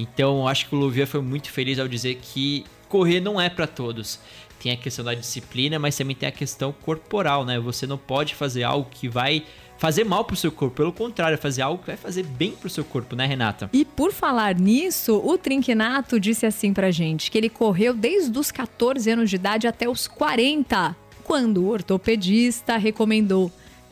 Então, 0.00 0.48
acho 0.48 0.68
que 0.68 0.74
o 0.74 0.78
Louvier 0.78 1.06
foi 1.06 1.20
muito 1.20 1.50
feliz 1.50 1.78
ao 1.78 1.86
dizer 1.86 2.18
que 2.22 2.64
correr 2.88 3.20
não 3.20 3.40
é 3.40 3.48
para 3.48 3.66
todos. 3.66 4.18
Tem 4.62 4.72
a 4.72 4.76
questão 4.76 5.04
da 5.04 5.14
disciplina, 5.14 5.78
mas 5.78 5.96
também 5.96 6.14
tem 6.14 6.28
a 6.28 6.32
questão 6.32 6.72
corporal, 6.72 7.44
né? 7.44 7.58
Você 7.58 7.86
não 7.86 7.96
pode 7.96 8.34
fazer 8.34 8.62
algo 8.62 8.88
que 8.90 9.08
vai 9.08 9.44
fazer 9.78 10.04
mal 10.04 10.24
pro 10.24 10.36
seu 10.36 10.52
corpo. 10.52 10.76
Pelo 10.76 10.92
contrário, 10.92 11.38
fazer 11.38 11.62
algo 11.62 11.78
que 11.80 11.86
vai 11.86 11.96
fazer 11.96 12.24
bem 12.24 12.52
pro 12.52 12.68
seu 12.68 12.84
corpo, 12.84 13.16
né, 13.16 13.24
Renata? 13.24 13.70
E 13.72 13.84
por 13.84 14.12
falar 14.12 14.54
nisso, 14.54 15.20
o 15.24 15.38
Trinquinato 15.38 16.20
disse 16.20 16.44
assim 16.44 16.74
pra 16.74 16.90
gente 16.90 17.30
que 17.30 17.38
ele 17.38 17.48
correu 17.48 17.94
desde 17.94 18.38
os 18.38 18.50
14 18.50 19.10
anos 19.10 19.30
de 19.30 19.36
idade 19.36 19.66
até 19.66 19.88
os 19.88 20.06
40, 20.06 20.94
quando 21.24 21.62
o 21.62 21.68
ortopedista 21.68 22.76
recomendou 22.76 23.50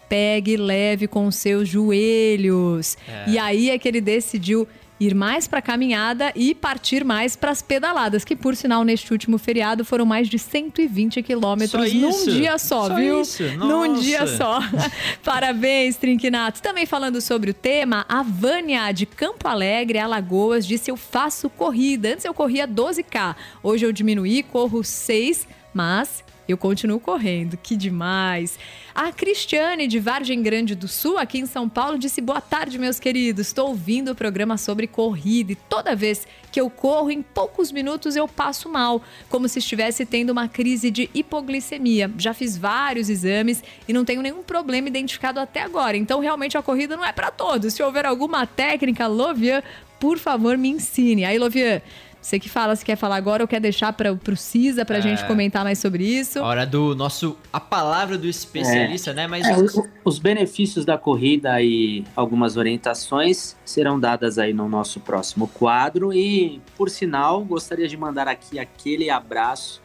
pegue 0.09 0.57
leve 0.57 1.07
com 1.07 1.31
seus 1.31 1.69
joelhos. 1.69 2.97
É. 3.07 3.31
E 3.31 3.39
aí 3.39 3.71
é 3.71 3.79
que 3.79 3.87
ele 3.87 4.01
decidiu 4.01 4.67
ir 5.01 5.15
mais 5.15 5.47
para 5.47 5.61
a 5.61 5.63
caminhada 5.63 6.33
e 6.35 6.55
partir 6.55 7.05
mais 7.05 7.37
para 7.37 7.51
as 7.51 7.63
pedaladas, 7.63 8.25
que 8.25 8.35
por 8.35 8.57
sinal 8.57 8.85
neste 8.85 9.13
último 9.13 9.39
feriado 9.39 9.85
foram 9.85 10.05
mais 10.05 10.29
de 10.29 10.39
120 10.39 11.23
quilômetros 11.23 11.93
num 11.93 12.25
dia 12.25 12.59
só, 12.59 12.89
só 12.89 12.95
viu? 12.95 13.23
Isso? 13.23 13.43
Num 13.57 13.95
dia 13.95 14.27
só. 14.27 14.61
Parabéns, 15.23 15.97
Trinquinato. 15.97 16.61
Também 16.63 16.87
falando 16.87 17.21
sobre 17.21 17.51
o 17.51 17.55
tema, 17.55 18.05
a 18.09 18.23
Vânia 18.23 18.91
de 18.93 19.07
Campo 19.07 19.47
Alegre, 19.47 19.99
Alagoas, 19.99 20.67
disse 20.67 20.91
eu 20.91 20.97
faço 20.97 21.49
corrida. 21.49 22.13
Antes 22.13 22.25
eu 22.25 22.35
corria 22.35 22.67
12k, 22.67 23.37
hoje 23.63 23.87
eu 23.87 23.93
diminuí, 23.93 24.43
corro 24.43 24.83
6, 24.83 25.47
mas 25.73 26.25
eu 26.49 26.57
continuo 26.57 26.99
correndo, 26.99 27.57
que 27.57 27.77
demais. 27.77 28.59
A 28.95 29.13
Cristiane, 29.13 29.87
de 29.87 29.99
Vargem 30.01 30.43
Grande 30.43 30.75
do 30.75 30.89
Sul, 30.89 31.19
aqui 31.19 31.39
em 31.39 31.47
São 31.47 31.69
Paulo, 31.69 31.99
disse: 31.99 32.21
Boa 32.21 32.41
tarde, 32.41 32.79
meus 32.79 32.99
queridos. 32.99 33.47
Estou 33.47 33.69
ouvindo 33.69 34.13
o 34.13 34.15
programa 34.15 34.57
sobre 34.57 34.87
corrida 34.87 35.53
e 35.53 35.55
toda 35.57 35.95
vez 35.95 36.27
que 36.51 36.61
eu 36.61 36.71
corro, 36.71 37.11
em 37.11 37.23
poucos 37.23 37.71
minutos 37.71 38.17
eu 38.17 38.27
passo 38.27 38.69
mal, 38.69 39.03
como 39.29 39.49
se 39.49 39.59
estivesse 39.59 40.07
tendo 40.07 40.31
uma 40.31 40.49
crise 40.49 40.91
de 40.91 41.11
hipoglicemia. 41.13 42.11
Já 42.17 42.33
fiz 42.33 42.57
vários 42.57 43.11
exames 43.11 43.63
e 43.87 43.93
não 43.93 44.05
tenho 44.05 44.23
nenhum 44.23 44.43
problema 44.43 44.89
identificado 44.89 45.39
até 45.39 45.63
agora. 45.63 45.97
Então, 45.97 46.21
realmente, 46.21 46.57
a 46.57 46.63
corrida 46.63 46.97
não 46.97 47.05
é 47.05 47.13
para 47.13 47.31
todos. 47.31 47.75
Se 47.75 47.83
houver 47.83 48.07
alguma 48.07 48.47
técnica, 48.47 49.07
Lovian, 49.07 49.63
por 50.01 50.19
favor, 50.19 50.57
me 50.57 50.71
ensine. 50.71 51.25
Aí, 51.25 51.39
Lovian. 51.39 51.83
Você 52.21 52.39
que 52.39 52.49
fala 52.49 52.75
se 52.75 52.85
quer 52.85 52.97
falar 52.97 53.17
agora 53.17 53.45
ou 53.45 53.49
quer 53.49 53.61
deixar 53.61 53.93
para 53.93 54.13
o 54.13 54.37
Cisa 54.37 54.85
para 54.85 54.97
a 54.97 54.99
é... 54.99 55.03
gente 55.03 55.25
comentar 55.27 55.65
mais 55.65 55.79
sobre 55.79 56.05
isso. 56.05 56.43
hora 56.43 56.67
do 56.67 56.95
nosso. 56.95 57.37
A 57.53 57.61
palavra 57.61 58.19
do 58.19 58.27
especialista, 58.27 59.13
é. 59.13 59.15
né? 59.15 59.27
Mas. 59.27 59.47
É, 59.47 59.57
os, 59.57 59.81
os, 60.05 60.19
benefícios 60.19 60.85
da 60.85 60.99
corrida 60.99 61.63
e 61.63 62.05
algumas 62.17 62.57
orientações 62.57 63.57
serão 63.65 63.99
dadas 63.99 64.39
aí 64.39 64.53
no 64.53 64.69
nosso 64.69 65.01
próximo 65.01 65.49
quadro. 65.49 66.13
E, 66.13 66.61
por 66.77 66.91
sinal, 66.91 67.45
gostaria 67.45 67.87
de 67.87 67.97
mandar 67.97 68.27
aqui 68.27 68.59
aquele 68.59 69.11
abraço 69.11 69.81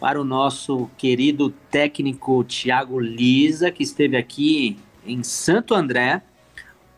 para 0.00 0.20
o 0.20 0.24
nosso 0.24 0.88
querido 0.96 1.50
técnico 1.70 2.42
Tiago 2.44 2.98
Lisa, 2.98 3.70
que 3.70 3.82
esteve 3.82 4.16
aqui 4.16 4.78
em 5.04 5.22
Santo 5.22 5.74
André, 5.74 6.22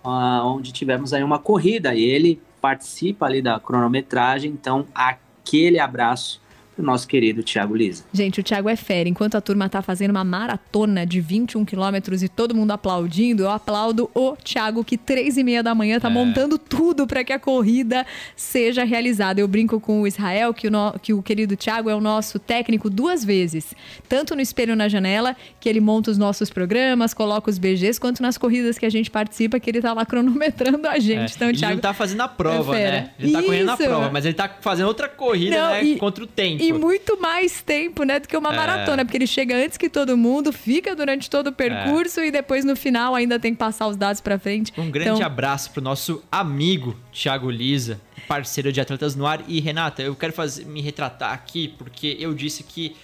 ah, 0.05 0.43
onde 0.45 0.73
tivemos 0.73 1.13
aí 1.13 1.23
uma 1.23 1.39
corrida. 1.39 1.95
E 1.95 2.03
ele 2.03 2.41
participa 2.61 3.27
ali 3.27 3.41
da 3.43 3.59
cronometragem. 3.59 4.51
Então, 4.51 4.87
aquele 4.95 5.79
abraço 5.79 6.41
nosso 6.83 7.07
querido 7.07 7.43
Thiago 7.43 7.75
Lisa. 7.75 8.05
Gente, 8.13 8.41
o 8.41 8.43
Thiago 8.43 8.69
é 8.69 8.77
fera. 8.77 9.09
Enquanto 9.09 9.37
a 9.37 9.41
turma 9.41 9.69
tá 9.69 9.83
fazendo 9.83 10.11
uma 10.11 10.25
maratona 10.25 11.07
de 11.07 11.21
21 11.21 11.65
quilômetros 11.65 12.23
e 12.23 12.29
todo 12.29 12.55
mundo 12.55 12.71
aplaudindo, 12.71 13.45
eu 13.45 13.51
aplaudo 13.51 14.11
o 14.15 14.37
Thiago 14.37 14.85
que 14.85 14.97
três 14.97 15.37
e 15.37 15.45
meia 15.45 15.63
da 15.63 15.75
manhã 15.75 15.99
tá 15.99 16.09
é. 16.09 16.13
montando 16.13 16.59
tudo 16.59 17.07
para 17.07 17.25
que 17.25 17.33
a 17.33 17.39
corrida 17.39 18.07
seja 18.37 18.85
realizada. 18.85 19.41
Eu 19.41 19.49
brinco 19.49 19.81
com 19.81 20.03
o 20.03 20.07
Israel 20.07 20.53
que 20.55 20.69
o, 20.69 20.71
no, 20.71 20.95
que 21.01 21.13
o 21.13 21.23
querido 21.23 21.57
Thiago 21.57 21.91
é 21.91 21.95
o 21.95 22.01
nosso 22.01 22.39
técnico 22.39 22.91
duas 22.91 23.25
vezes, 23.25 23.75
tanto 24.09 24.35
no 24.35 24.41
espelho 24.41 24.75
na 24.77 24.89
janela, 24.89 25.37
que 25.59 25.69
ele 25.69 25.81
monta 25.81 26.11
os 26.11 26.19
nossos 26.19 26.51
programas, 26.51 27.15
coloca 27.15 27.51
os 27.51 27.59
BGs, 27.59 28.01
quanto 28.01 28.23
nas 28.23 28.37
corridas 28.37 28.79
que 28.79 28.87
a 28.87 28.91
gente 28.91 29.11
participa, 29.11 29.59
que 29.61 29.71
ele 29.71 29.81
tá 29.81 29.93
lá 29.93 30.05
cronometrando 30.05 30.87
a 30.89 30.99
gente. 30.99 31.33
É. 31.33 31.37
Então, 31.37 31.49
o 31.49 31.53
Thiago 31.53 31.73
ele 31.73 31.75
não 31.75 31.81
tá 31.81 31.95
fazendo 31.95 32.21
a 32.21 32.29
prova, 32.29 32.79
é 32.79 32.91
né? 32.91 33.11
Ele 33.19 33.33
tá 33.33 33.39
Isso. 33.39 33.47
correndo 33.47 33.71
a 33.71 33.77
prova, 33.77 34.11
mas 34.11 34.25
ele 34.25 34.35
tá 34.35 34.51
fazendo 34.61 34.87
outra 34.87 35.09
corrida, 35.09 35.57
não, 35.57 35.71
né? 35.71 35.85
E, 35.85 35.97
contra 35.97 36.25
o 36.25 36.27
tempo. 36.27 36.63
E 36.63 36.70
e 36.71 36.79
muito 36.79 37.21
mais 37.21 37.63
tempo, 37.63 38.05
né, 38.05 38.19
do 38.19 38.29
que 38.29 38.37
uma 38.37 38.53
é. 38.53 38.57
maratona, 38.57 39.05
porque 39.05 39.17
ele 39.17 39.27
chega 39.27 39.57
antes 39.57 39.77
que 39.77 39.89
todo 39.89 40.17
mundo, 40.17 40.53
fica 40.53 40.95
durante 40.95 41.29
todo 41.29 41.49
o 41.49 41.53
percurso 41.53 42.21
é. 42.21 42.29
e 42.29 42.31
depois 42.31 42.65
no 42.65 42.75
final 42.77 43.15
ainda 43.15 43.39
tem 43.39 43.53
que 43.53 43.59
passar 43.59 43.87
os 43.89 43.97
dados 43.97 44.21
para 44.21 44.39
frente. 44.39 44.73
Um 44.79 44.91
grande 44.91 45.11
então... 45.11 45.27
abraço 45.27 45.71
pro 45.71 45.83
nosso 45.83 46.23
amigo 46.31 46.97
Thiago 47.13 47.51
Lisa, 47.51 48.01
parceiro 48.27 48.73
de 48.73 48.81
Atletas 48.81 49.15
no 49.15 49.27
Ar. 49.27 49.43
E 49.47 49.61
Renata, 49.61 50.03
eu 50.03 50.15
quero 50.15 50.33
fazer, 50.33 50.65
me 50.65 50.81
retratar 50.81 51.33
aqui 51.33 51.69
porque 51.69 52.17
eu 52.19 52.33
disse 52.35 52.63
que 52.63 52.97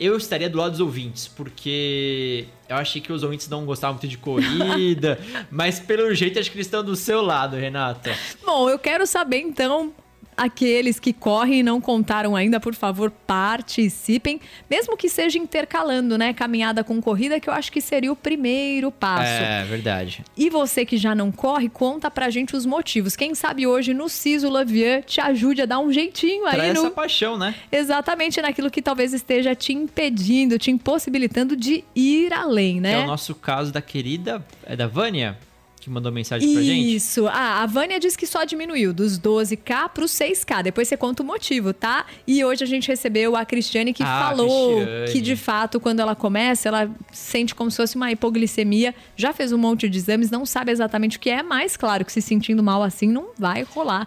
eu 0.00 0.16
estaria 0.16 0.48
do 0.48 0.56
lado 0.56 0.70
dos 0.70 0.80
ouvintes, 0.80 1.28
porque 1.28 2.46
eu 2.66 2.76
achei 2.76 3.02
que 3.02 3.12
os 3.12 3.22
ouvintes 3.22 3.46
não 3.48 3.66
gostavam 3.66 3.96
muito 3.96 4.08
de 4.08 4.16
corrida, 4.16 5.20
mas 5.50 5.78
pelo 5.78 6.14
jeito 6.14 6.38
acho 6.38 6.50
que 6.50 6.56
eles 6.56 6.66
estão 6.66 6.82
do 6.82 6.96
seu 6.96 7.20
lado, 7.20 7.54
Renata. 7.56 8.16
Bom, 8.44 8.70
eu 8.70 8.78
quero 8.78 9.06
saber 9.06 9.40
então 9.40 9.92
aqueles 10.40 10.98
que 10.98 11.12
correm 11.12 11.60
e 11.60 11.62
não 11.62 11.82
contaram 11.82 12.34
ainda, 12.34 12.58
por 12.58 12.74
favor, 12.74 13.10
participem, 13.10 14.40
mesmo 14.70 14.96
que 14.96 15.06
seja 15.06 15.36
intercalando, 15.36 16.16
né? 16.16 16.32
Caminhada 16.32 16.82
com 16.82 16.98
corrida, 16.98 17.38
que 17.38 17.50
eu 17.50 17.52
acho 17.52 17.70
que 17.70 17.78
seria 17.82 18.10
o 18.10 18.16
primeiro 18.16 18.90
passo. 18.90 19.30
É, 19.30 19.64
verdade. 19.64 20.24
E 20.34 20.48
você 20.48 20.86
que 20.86 20.96
já 20.96 21.14
não 21.14 21.30
corre, 21.30 21.68
conta 21.68 22.10
pra 22.10 22.30
gente 22.30 22.56
os 22.56 22.64
motivos. 22.64 23.16
Quem 23.16 23.34
sabe 23.34 23.66
hoje 23.66 23.92
no 23.92 24.08
Ciso 24.08 24.48
Lavier 24.48 25.04
te 25.04 25.20
ajude 25.20 25.60
a 25.60 25.66
dar 25.66 25.78
um 25.78 25.92
jeitinho 25.92 26.46
aí 26.46 26.54
Traz 26.54 26.74
no... 26.74 26.80
essa 26.80 26.90
paixão, 26.90 27.36
né? 27.36 27.54
Exatamente 27.70 28.40
naquilo 28.40 28.70
que 28.70 28.80
talvez 28.80 29.12
esteja 29.12 29.54
te 29.54 29.74
impedindo, 29.74 30.58
te 30.58 30.70
impossibilitando 30.70 31.54
de 31.54 31.84
ir 31.94 32.32
além, 32.32 32.80
né? 32.80 32.94
Que 32.94 33.00
é 33.02 33.04
o 33.04 33.08
nosso 33.08 33.34
caso 33.34 33.70
da 33.70 33.82
querida. 33.82 34.42
É 34.64 34.74
da 34.74 34.86
Vânia? 34.86 35.36
Que 35.80 35.88
mandou 35.88 36.12
mensagem 36.12 36.52
pra 36.52 36.62
gente? 36.62 36.94
Isso. 36.94 37.26
Ah, 37.26 37.62
a 37.62 37.66
Vânia 37.66 37.98
diz 37.98 38.14
que 38.14 38.26
só 38.26 38.44
diminuiu 38.44 38.92
dos 38.92 39.18
12K 39.18 39.88
para 39.88 40.04
os 40.04 40.12
6K. 40.12 40.62
Depois 40.64 40.86
você 40.86 40.94
conta 40.94 41.22
o 41.22 41.26
motivo, 41.26 41.72
tá? 41.72 42.04
E 42.26 42.44
hoje 42.44 42.62
a 42.62 42.66
gente 42.66 42.86
recebeu 42.88 43.34
a 43.34 43.46
Cristiane 43.46 43.94
que 43.94 44.02
Ah, 44.02 44.26
falou 44.28 44.76
Cristiane. 44.76 45.10
que 45.12 45.20
de 45.22 45.34
fato, 45.36 45.80
quando 45.80 46.00
ela 46.00 46.14
começa, 46.14 46.68
ela 46.68 46.90
sente 47.10 47.54
como 47.54 47.70
se 47.70 47.78
fosse 47.78 47.96
uma 47.96 48.12
hipoglicemia. 48.12 48.94
Já 49.16 49.32
fez 49.32 49.52
um 49.52 49.58
monte 49.58 49.88
de 49.88 49.96
exames, 49.96 50.30
não 50.30 50.44
sabe 50.44 50.70
exatamente 50.70 51.16
o 51.16 51.20
que 51.20 51.30
é, 51.30 51.42
mas 51.42 51.78
claro 51.78 52.04
que 52.04 52.12
se 52.12 52.20
sentindo 52.20 52.62
mal 52.62 52.82
assim 52.82 53.08
não 53.08 53.30
vai 53.38 53.62
rolar. 53.62 54.06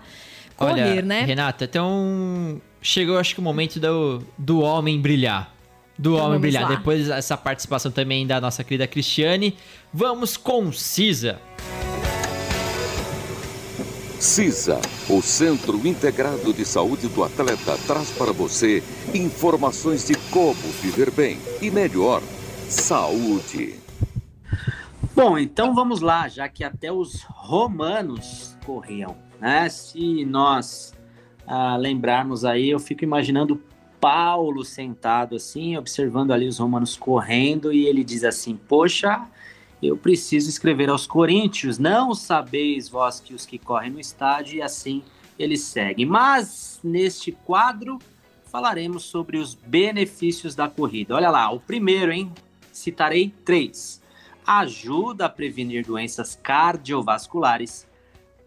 Correr, 0.55 0.71
Olha, 0.83 1.01
né? 1.01 1.21
Renata, 1.21 1.65
então 1.65 2.61
chegou 2.81 3.17
acho 3.17 3.33
que 3.33 3.39
o 3.41 3.43
momento 3.43 3.79
do, 3.79 4.21
do 4.37 4.59
homem 4.59 5.01
brilhar. 5.01 5.52
Do 5.97 6.15
Então 6.15 6.25
homem 6.25 6.39
brilhar. 6.39 6.63
lá. 6.63 6.75
Depois 6.75 7.09
essa 7.09 7.37
participação 7.37 7.91
também 7.91 8.25
da 8.25 8.41
nossa 8.41 8.63
querida 8.63 8.87
Cristiane. 8.87 9.55
Vamos 9.93 10.37
com 10.37 10.71
Cisa. 10.71 11.39
CISA, 14.23 14.79
o 15.09 15.21
Centro 15.21 15.85
Integrado 15.85 16.53
de 16.53 16.63
Saúde 16.63 17.09
do 17.09 17.25
Atleta, 17.25 17.77
traz 17.85 18.09
para 18.11 18.31
você 18.31 18.81
informações 19.13 20.07
de 20.07 20.15
como 20.31 20.53
viver 20.81 21.11
bem 21.11 21.37
e 21.61 21.69
melhor. 21.69 22.21
Saúde. 22.69 23.75
Bom, 25.13 25.37
então 25.37 25.75
vamos 25.75 25.99
lá, 25.99 26.29
já 26.29 26.47
que 26.47 26.63
até 26.63 26.89
os 26.89 27.21
romanos 27.23 28.57
corriam, 28.65 29.15
né? 29.41 29.67
Se 29.67 30.23
nós 30.25 30.93
ah, 31.45 31.75
lembrarmos 31.75 32.45
aí, 32.45 32.69
eu 32.69 32.79
fico 32.79 33.03
imaginando 33.03 33.61
Paulo 34.03 34.65
sentado 34.65 35.37
assim, 35.37 35.77
observando 35.77 36.31
ali 36.31 36.45
os 36.45 36.57
romanos 36.57 36.97
correndo, 36.97 37.71
e 37.71 37.85
ele 37.85 38.03
diz 38.03 38.25
assim: 38.25 38.57
Poxa, 38.57 39.25
eu 39.81 39.95
preciso 39.95 40.49
escrever 40.49 40.89
aos 40.89 41.07
coríntios, 41.07 41.79
não 41.79 42.13
sabeis 42.13 42.89
vós 42.89 43.21
que 43.21 43.33
os 43.33 43.45
que 43.45 43.57
correm 43.57 43.91
no 43.91 44.01
estádio, 44.01 44.57
e 44.57 44.61
assim 44.61 45.01
ele 45.39 45.55
segue. 45.55 46.05
Mas 46.05 46.81
neste 46.83 47.31
quadro 47.31 47.97
falaremos 48.51 49.03
sobre 49.03 49.37
os 49.37 49.53
benefícios 49.53 50.53
da 50.53 50.67
corrida. 50.67 51.15
Olha 51.15 51.29
lá, 51.29 51.49
o 51.49 51.61
primeiro, 51.61 52.11
hein? 52.11 52.29
Citarei 52.73 53.33
três 53.45 54.03
ajuda 54.45 55.27
a 55.27 55.29
prevenir 55.29 55.85
doenças 55.85 56.37
cardiovasculares, 56.43 57.87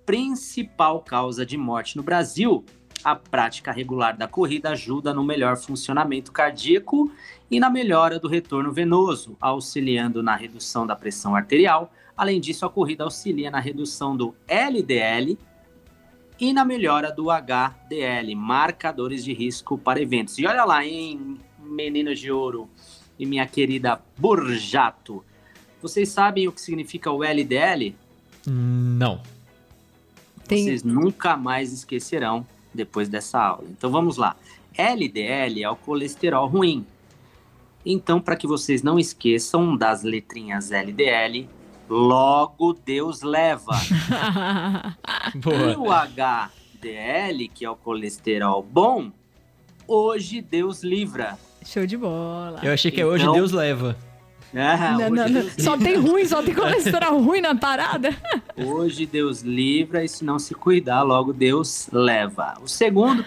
principal 0.05 1.01
causa 1.01 1.47
de 1.47 1.57
morte 1.57 1.97
no 1.97 2.03
Brasil. 2.03 2.63
A 3.07 3.15
prática 3.15 3.71
regular 3.71 4.17
da 4.17 4.27
corrida 4.27 4.71
ajuda 4.71 5.15
no 5.15 5.23
melhor 5.23 5.57
funcionamento 5.57 6.33
cardíaco 6.33 7.09
e 7.49 7.61
na 7.61 7.71
melhora 7.71 8.19
do 8.19 8.27
retorno 8.27 8.73
venoso, 8.73 9.37
auxiliando 9.41 10.25
na 10.25 10.35
redução 10.35 10.85
da 10.85 10.97
pressão 10.97 11.37
arterial. 11.37 11.93
Além 12.17 12.41
disso, 12.41 12.67
a 12.67 12.69
corrida 12.69 13.05
auxilia 13.05 13.49
na 13.49 13.61
redução 13.61 14.17
do 14.17 14.35
LDL 14.49 15.39
e 16.41 16.53
na 16.53 16.65
melhora 16.65 17.13
do 17.13 17.31
HDL, 17.31 18.35
marcadores 18.35 19.23
de 19.25 19.33
risco 19.33 19.79
para 19.79 20.03
eventos. 20.03 20.37
E 20.41 20.45
olha 20.45 20.65
lá, 20.65 20.85
hein, 20.85 21.39
meninos 21.61 22.19
de 22.19 22.33
ouro 22.33 22.69
e 23.17 23.25
minha 23.25 23.47
querida 23.47 24.01
Burjato. 24.19 25.25
Vocês 25.81 26.09
sabem 26.09 26.49
o 26.49 26.53
que 26.53 26.61
significa 26.61 27.09
o 27.13 27.23
LDL? 27.23 27.95
Não. 28.45 29.23
Tem- 30.49 30.65
Vocês 30.65 30.83
nunca 30.83 31.37
mais 31.37 31.73
esquecerão 31.73 32.45
depois 32.77 33.09
dessa 33.09 33.41
aula. 33.41 33.65
Então 33.71 33.91
vamos 33.91 34.17
lá. 34.17 34.37
LDL 34.77 35.63
é 35.65 35.71
o 35.71 35.75
colesterol 35.77 36.47
ruim. 36.47 36.87
Então, 37.85 38.21
para 38.21 38.37
que 38.37 38.47
vocês 38.47 38.83
não 38.83 38.99
esqueçam 38.99 39.77
das 39.77 40.03
letrinhas 40.03 40.71
LDL, 40.73 41.49
logo 41.89 42.73
Deus 42.73 43.23
leva. 43.23 43.73
E 45.35 45.77
o 45.77 45.91
HDL, 45.93 47.49
que 47.49 47.65
é 47.65 47.71
o 47.71 47.77
colesterol 47.77 48.63
bom, 48.63 49.11
hoje 49.87 50.41
Deus 50.43 50.83
livra. 50.83 51.39
Show 51.65 51.87
de 51.87 51.97
bola. 51.97 52.61
Eu 52.63 52.73
achei 52.73 52.91
que 52.91 53.01
é 53.01 53.07
hoje 53.07 53.23
Então- 53.25 53.35
Deus 53.35 53.53
leva. 53.53 53.97
Ah, 54.59 54.97
Não, 54.99 55.11
não, 55.11 55.29
não. 55.29 55.51
Só 55.59 55.77
tem 55.77 55.97
ruim, 55.97 56.25
só 56.25 56.43
tem 56.43 56.55
colesterol 56.55 57.21
ruim 57.23 57.41
na 57.43 57.55
parada. 57.55 58.17
Hoje 58.57 59.05
Deus 59.05 59.43
livra 59.43 60.03
e 60.03 60.09
se 60.09 60.25
não 60.25 60.39
se 60.39 60.55
cuidar, 60.55 61.03
logo 61.03 61.33
Deus 61.33 61.89
leva. 61.93 62.55
O 62.63 62.67
segundo, 62.69 63.23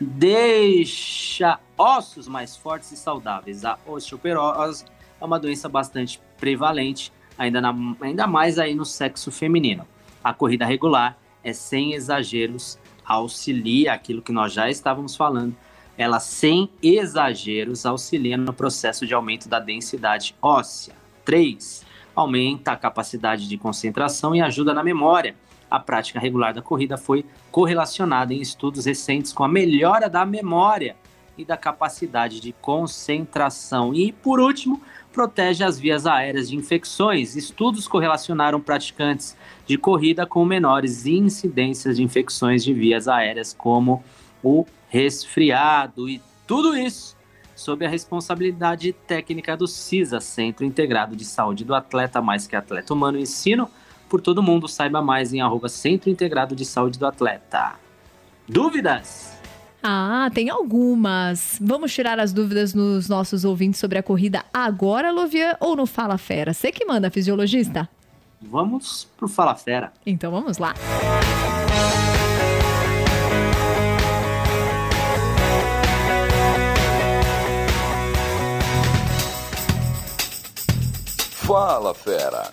deixa 0.00 1.58
ossos 1.78 2.28
mais 2.28 2.56
fortes 2.56 2.92
e 2.92 2.96
saudáveis. 2.96 3.64
A 3.64 3.78
osteoporose 3.86 4.84
é 5.20 5.24
uma 5.24 5.38
doença 5.38 5.68
bastante 5.68 6.20
prevalente, 6.38 7.12
ainda, 7.38 7.60
na- 7.60 7.74
ainda 8.00 8.26
mais 8.26 8.58
aí 8.58 8.74
no 8.74 8.84
sexo 8.84 9.30
feminino. 9.30 9.86
A 10.22 10.32
corrida 10.34 10.64
regular 10.66 11.16
é 11.42 11.52
sem 11.52 11.94
exageros, 11.94 12.78
auxilia 13.04 13.92
aquilo 13.92 14.22
que 14.22 14.32
nós 14.32 14.52
já 14.52 14.68
estávamos 14.70 15.14
falando. 15.16 15.54
Ela 15.96 16.18
sem 16.18 16.68
exageros 16.82 17.86
auxilia 17.86 18.36
no 18.36 18.52
processo 18.52 19.06
de 19.06 19.14
aumento 19.14 19.48
da 19.48 19.60
densidade 19.60 20.34
óssea. 20.42 20.94
3. 21.24 21.84
Aumenta 22.14 22.72
a 22.72 22.76
capacidade 22.76 23.48
de 23.48 23.56
concentração 23.56 24.34
e 24.34 24.40
ajuda 24.40 24.74
na 24.74 24.82
memória. 24.82 25.36
A 25.70 25.80
prática 25.80 26.20
regular 26.20 26.52
da 26.52 26.62
corrida 26.62 26.96
foi 26.96 27.24
correlacionada 27.50 28.34
em 28.34 28.40
estudos 28.40 28.84
recentes 28.84 29.32
com 29.32 29.44
a 29.44 29.48
melhora 29.48 30.08
da 30.08 30.24
memória 30.24 30.96
e 31.36 31.44
da 31.44 31.56
capacidade 31.56 32.40
de 32.40 32.52
concentração. 32.52 33.92
E, 33.94 34.12
por 34.12 34.38
último, 34.38 34.80
protege 35.12 35.64
as 35.64 35.78
vias 35.78 36.06
aéreas 36.06 36.48
de 36.48 36.56
infecções. 36.56 37.36
Estudos 37.36 37.88
correlacionaram 37.88 38.60
praticantes 38.60 39.36
de 39.66 39.76
corrida 39.76 40.26
com 40.26 40.44
menores 40.44 41.06
incidências 41.06 41.96
de 41.96 42.02
infecções 42.02 42.62
de 42.64 42.72
vias 42.72 43.08
aéreas, 43.08 43.52
como 43.52 44.04
o 44.42 44.64
resfriado. 44.94 46.08
E 46.08 46.22
tudo 46.46 46.76
isso 46.76 47.16
sob 47.56 47.84
a 47.84 47.88
responsabilidade 47.88 48.92
técnica 48.92 49.56
do 49.56 49.66
CISA, 49.66 50.20
Centro 50.20 50.64
Integrado 50.64 51.16
de 51.16 51.24
Saúde 51.24 51.64
do 51.64 51.74
Atleta, 51.74 52.22
mais 52.22 52.46
que 52.46 52.54
atleta 52.54 52.94
humano, 52.94 53.18
ensino 53.18 53.68
por 54.08 54.20
todo 54.20 54.42
mundo. 54.42 54.68
Saiba 54.68 55.02
mais 55.02 55.34
em 55.34 55.40
arroba 55.40 55.68
Centro 55.68 56.10
Integrado 56.10 56.54
de 56.54 56.64
Saúde 56.64 56.96
do 56.96 57.06
Atleta. 57.06 57.74
Dúvidas? 58.48 59.36
Ah, 59.82 60.30
tem 60.32 60.48
algumas. 60.48 61.58
Vamos 61.60 61.92
tirar 61.92 62.20
as 62.20 62.32
dúvidas 62.32 62.72
nos 62.72 63.08
nossos 63.08 63.44
ouvintes 63.44 63.80
sobre 63.80 63.98
a 63.98 64.02
corrida 64.02 64.44
agora, 64.52 65.10
Lovian, 65.10 65.56
ou 65.60 65.74
no 65.74 65.86
Fala 65.86 66.16
Fera? 66.18 66.54
Você 66.54 66.70
que 66.70 66.84
manda, 66.84 67.10
fisiologista? 67.10 67.88
Vamos 68.40 69.08
pro 69.16 69.26
Fala 69.26 69.56
Fera. 69.56 69.92
Então 70.06 70.30
vamos 70.30 70.58
lá. 70.58 70.74
Fala, 81.54 81.94
fera. 81.94 82.52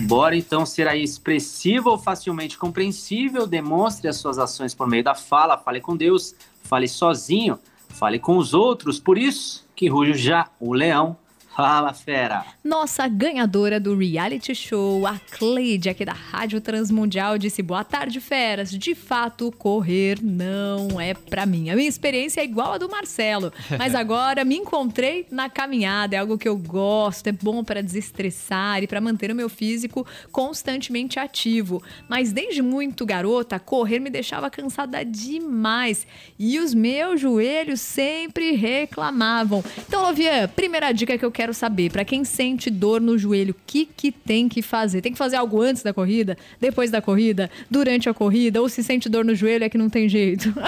Bora 0.00 0.34
então 0.34 0.66
ser 0.66 0.88
aí 0.88 1.04
expressivo 1.04 1.90
ou 1.90 1.96
facilmente 1.96 2.58
compreensível, 2.58 3.46
demonstre 3.46 4.08
as 4.08 4.16
suas 4.16 4.40
ações 4.40 4.74
por 4.74 4.88
meio 4.88 5.04
da 5.04 5.14
fala, 5.14 5.56
fale 5.56 5.80
com 5.80 5.96
Deus, 5.96 6.34
fale 6.64 6.88
sozinho, 6.88 7.60
fale 7.90 8.18
com 8.18 8.38
os 8.38 8.54
outros, 8.54 8.98
por 8.98 9.16
isso 9.16 9.64
que 9.76 9.86
ruge 9.86 10.14
já 10.14 10.48
o 10.58 10.74
leão. 10.74 11.16
Fala, 11.56 11.94
fera! 11.94 12.44
Nossa 12.64 13.06
ganhadora 13.06 13.78
do 13.78 13.96
reality 13.96 14.52
show, 14.56 15.06
a 15.06 15.20
Cleide, 15.30 15.88
aqui 15.88 16.04
da 16.04 16.12
Rádio 16.12 16.60
Transmundial, 16.60 17.38
disse: 17.38 17.62
Boa 17.62 17.84
tarde, 17.84 18.20
feras. 18.20 18.72
De 18.72 18.92
fato, 18.92 19.52
correr 19.56 20.18
não 20.20 21.00
é 21.00 21.14
pra 21.14 21.46
mim. 21.46 21.70
A 21.70 21.76
minha 21.76 21.88
experiência 21.88 22.40
é 22.40 22.44
igual 22.44 22.72
a 22.72 22.78
do 22.78 22.88
Marcelo, 22.88 23.52
mas 23.78 23.94
agora 23.94 24.44
me 24.44 24.56
encontrei 24.56 25.28
na 25.30 25.48
caminhada. 25.48 26.16
É 26.16 26.18
algo 26.18 26.36
que 26.36 26.48
eu 26.48 26.56
gosto, 26.56 27.28
é 27.28 27.32
bom 27.32 27.62
para 27.62 27.80
desestressar 27.80 28.82
e 28.82 28.88
para 28.88 29.00
manter 29.00 29.30
o 29.30 29.34
meu 29.34 29.48
físico 29.48 30.04
constantemente 30.32 31.20
ativo. 31.20 31.80
Mas 32.08 32.32
desde 32.32 32.62
muito 32.62 33.06
garota, 33.06 33.60
correr 33.60 34.00
me 34.00 34.10
deixava 34.10 34.50
cansada 34.50 35.04
demais 35.04 36.04
e 36.36 36.58
os 36.58 36.74
meus 36.74 37.20
joelhos 37.20 37.80
sempre 37.80 38.56
reclamavam. 38.56 39.62
Então, 39.86 40.02
Lovian, 40.02 40.48
primeira 40.48 40.90
dica 40.90 41.16
que 41.16 41.24
eu 41.24 41.30
quero 41.30 41.43
quero 41.44 41.52
saber, 41.52 41.92
para 41.92 42.06
quem 42.06 42.24
sente 42.24 42.70
dor 42.70 43.02
no 43.02 43.18
joelho, 43.18 43.52
o 43.52 43.56
que, 43.66 43.84
que 43.84 44.10
tem 44.10 44.48
que 44.48 44.62
fazer? 44.62 45.02
Tem 45.02 45.12
que 45.12 45.18
fazer 45.18 45.36
algo 45.36 45.60
antes 45.60 45.82
da 45.82 45.92
corrida, 45.92 46.38
depois 46.58 46.90
da 46.90 47.02
corrida, 47.02 47.50
durante 47.70 48.08
a 48.08 48.14
corrida, 48.14 48.62
ou 48.62 48.68
se 48.68 48.82
sente 48.82 49.10
dor 49.10 49.26
no 49.26 49.34
joelho 49.34 49.62
é 49.62 49.68
que 49.68 49.76
não 49.76 49.90
tem 49.90 50.08
jeito? 50.08 50.54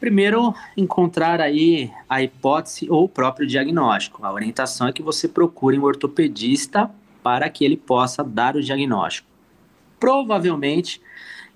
Primeiro, 0.00 0.52
encontrar 0.76 1.40
aí 1.40 1.92
a 2.08 2.24
hipótese 2.24 2.90
ou 2.90 3.04
o 3.04 3.08
próprio 3.08 3.46
diagnóstico. 3.46 4.26
A 4.26 4.32
orientação 4.32 4.88
é 4.88 4.92
que 4.92 5.00
você 5.00 5.28
procure 5.28 5.78
um 5.78 5.84
ortopedista 5.84 6.90
para 7.22 7.48
que 7.48 7.64
ele 7.64 7.76
possa 7.76 8.24
dar 8.24 8.56
o 8.56 8.60
diagnóstico. 8.60 9.28
Provavelmente, 10.00 11.00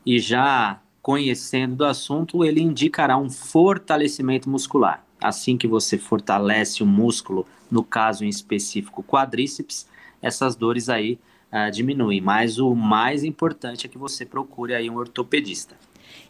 e 0.05 0.21
já 0.21 0.79
conhecendo 1.03 1.75
do 1.75 1.85
assunto, 1.85 2.45
ele 2.45 2.63
indicará 2.63 3.19
um 3.19 3.29
fortalecimento 3.29 4.49
muscular. 4.49 5.06
Assim 5.27 5.57
que 5.57 5.67
você 5.67 5.99
fortalece 5.99 6.83
o 6.83 6.87
músculo, 6.87 7.47
no 7.71 7.83
caso 7.83 8.25
em 8.25 8.29
específico 8.29 9.03
quadríceps, 9.03 9.89
essas 10.23 10.55
dores 10.55 10.89
aí 10.89 11.19
uh, 11.53 11.71
diminuem. 11.71 12.21
Mas 12.21 12.59
o 12.59 12.75
mais 12.75 13.25
importante 13.25 13.87
é 13.87 13.89
que 13.89 13.99
você 13.99 14.25
procure 14.25 14.75
aí 14.75 14.89
um 14.89 14.97
ortopedista. 14.97 15.77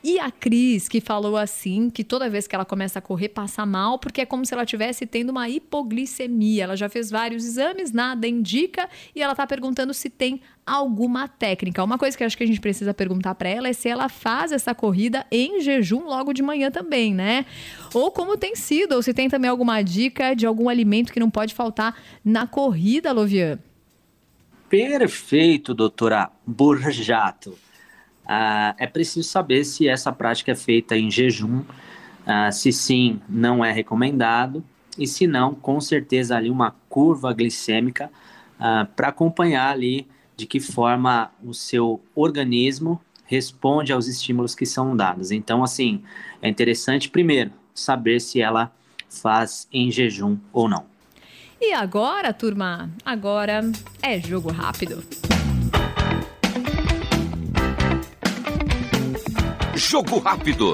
E 0.03 0.19
a 0.21 0.31
Cris, 0.31 0.89
que 0.89 1.01
falou 1.01 1.37
assim, 1.37 1.91
que 1.91 2.05
toda 2.05 2.29
vez 2.29 2.47
que 2.47 2.55
ela 2.55 2.65
começa 2.65 2.99
a 2.99 3.03
correr, 3.03 3.29
passa 3.29 3.67
mal, 3.67 3.99
porque 3.99 4.21
é 4.21 4.27
como 4.27 4.47
se 4.47 4.55
ela 4.55 4.62
estivesse 4.62 5.05
tendo 5.07 5.31
uma 5.31 5.49
hipoglicemia. 5.49 6.65
Ela 6.65 6.77
já 6.77 6.89
fez 6.89 7.11
vários 7.11 7.45
exames, 7.45 7.93
nada 7.93 8.27
indica, 8.29 8.89
e 9.15 9.23
ela 9.23 9.33
está 9.33 9.47
perguntando 9.47 9.93
se 9.93 10.09
tem 10.09 10.41
alguma 10.65 11.27
técnica. 11.27 11.83
Uma 11.83 11.99
coisa 11.99 12.17
que 12.17 12.25
acho 12.25 12.37
que 12.37 12.45
a 12.45 12.47
gente 12.47 12.61
precisa 12.61 12.95
perguntar 12.95 13.35
para 13.35 13.49
ela 13.49 13.69
é 13.69 13.73
se 13.73 13.89
ela 13.89 14.09
faz 14.09 14.53
essa 14.53 14.75
corrida 14.75 15.27
em 15.31 15.61
jejum 15.61 16.05
logo 16.05 16.33
de 16.33 16.43
manhã 16.43 16.71
também, 16.71 17.15
né? 17.15 17.45
Ou 17.93 18.11
como 18.11 18.37
tem 18.37 18.55
sido, 18.55 18.95
ou 18.95 19.03
se 19.03 19.12
tem 19.12 19.29
também 19.29 19.51
alguma 19.51 19.83
dica 19.83 20.35
de 20.35 20.47
algum 20.47 20.69
alimento 20.69 21.12
que 21.12 21.21
não 21.21 21.31
pode 21.31 21.55
faltar 21.55 22.01
na 22.25 22.47
corrida, 22.47 23.12
Lovian. 23.12 23.59
Perfeito, 24.69 25.75
doutora 25.75 26.31
Borjato 26.45 27.66
ah, 28.27 28.75
é 28.79 28.87
preciso 28.87 29.29
saber 29.29 29.65
se 29.65 29.89
essa 29.89 30.12
prática 30.12 30.53
é 30.53 30.55
feita 30.55 30.97
em 30.97 31.11
jejum, 31.11 31.62
ah, 32.27 32.51
se 32.51 32.73
sim, 32.73 33.21
não 33.29 33.65
é 33.65 33.73
recomendado, 33.73 34.65
e 34.99 35.07
se 35.07 35.27
não, 35.27 35.55
com 35.55 35.81
certeza 35.81 36.37
ali 36.37 36.51
uma 36.51 36.75
curva 36.89 37.33
glicêmica 37.33 38.11
ah, 38.59 38.87
para 38.97 39.09
acompanhar 39.09 39.71
ali 39.71 40.09
de 40.37 40.47
que 40.47 40.61
forma 40.61 41.31
o 41.43 41.55
seu 41.55 42.01
organismo 42.15 43.01
responde 43.25 43.93
aos 43.93 44.07
estímulos 44.07 44.55
que 44.55 44.67
são 44.67 44.97
dados. 44.97 45.31
Então, 45.31 45.62
assim, 45.62 46.03
é 46.41 46.49
interessante 46.49 47.09
primeiro 47.09 47.51
saber 47.75 48.21
se 48.21 48.41
ela 48.41 48.73
faz 49.09 49.67
em 49.73 49.91
jejum 49.91 50.37
ou 50.53 50.69
não. 50.69 50.85
E 51.61 51.73
agora, 51.73 52.33
turma? 52.33 52.91
Agora 53.05 53.62
é 54.03 54.21
jogo 54.21 54.51
rápido. 54.53 55.03
Jogo 59.77 60.19
rápido. 60.19 60.73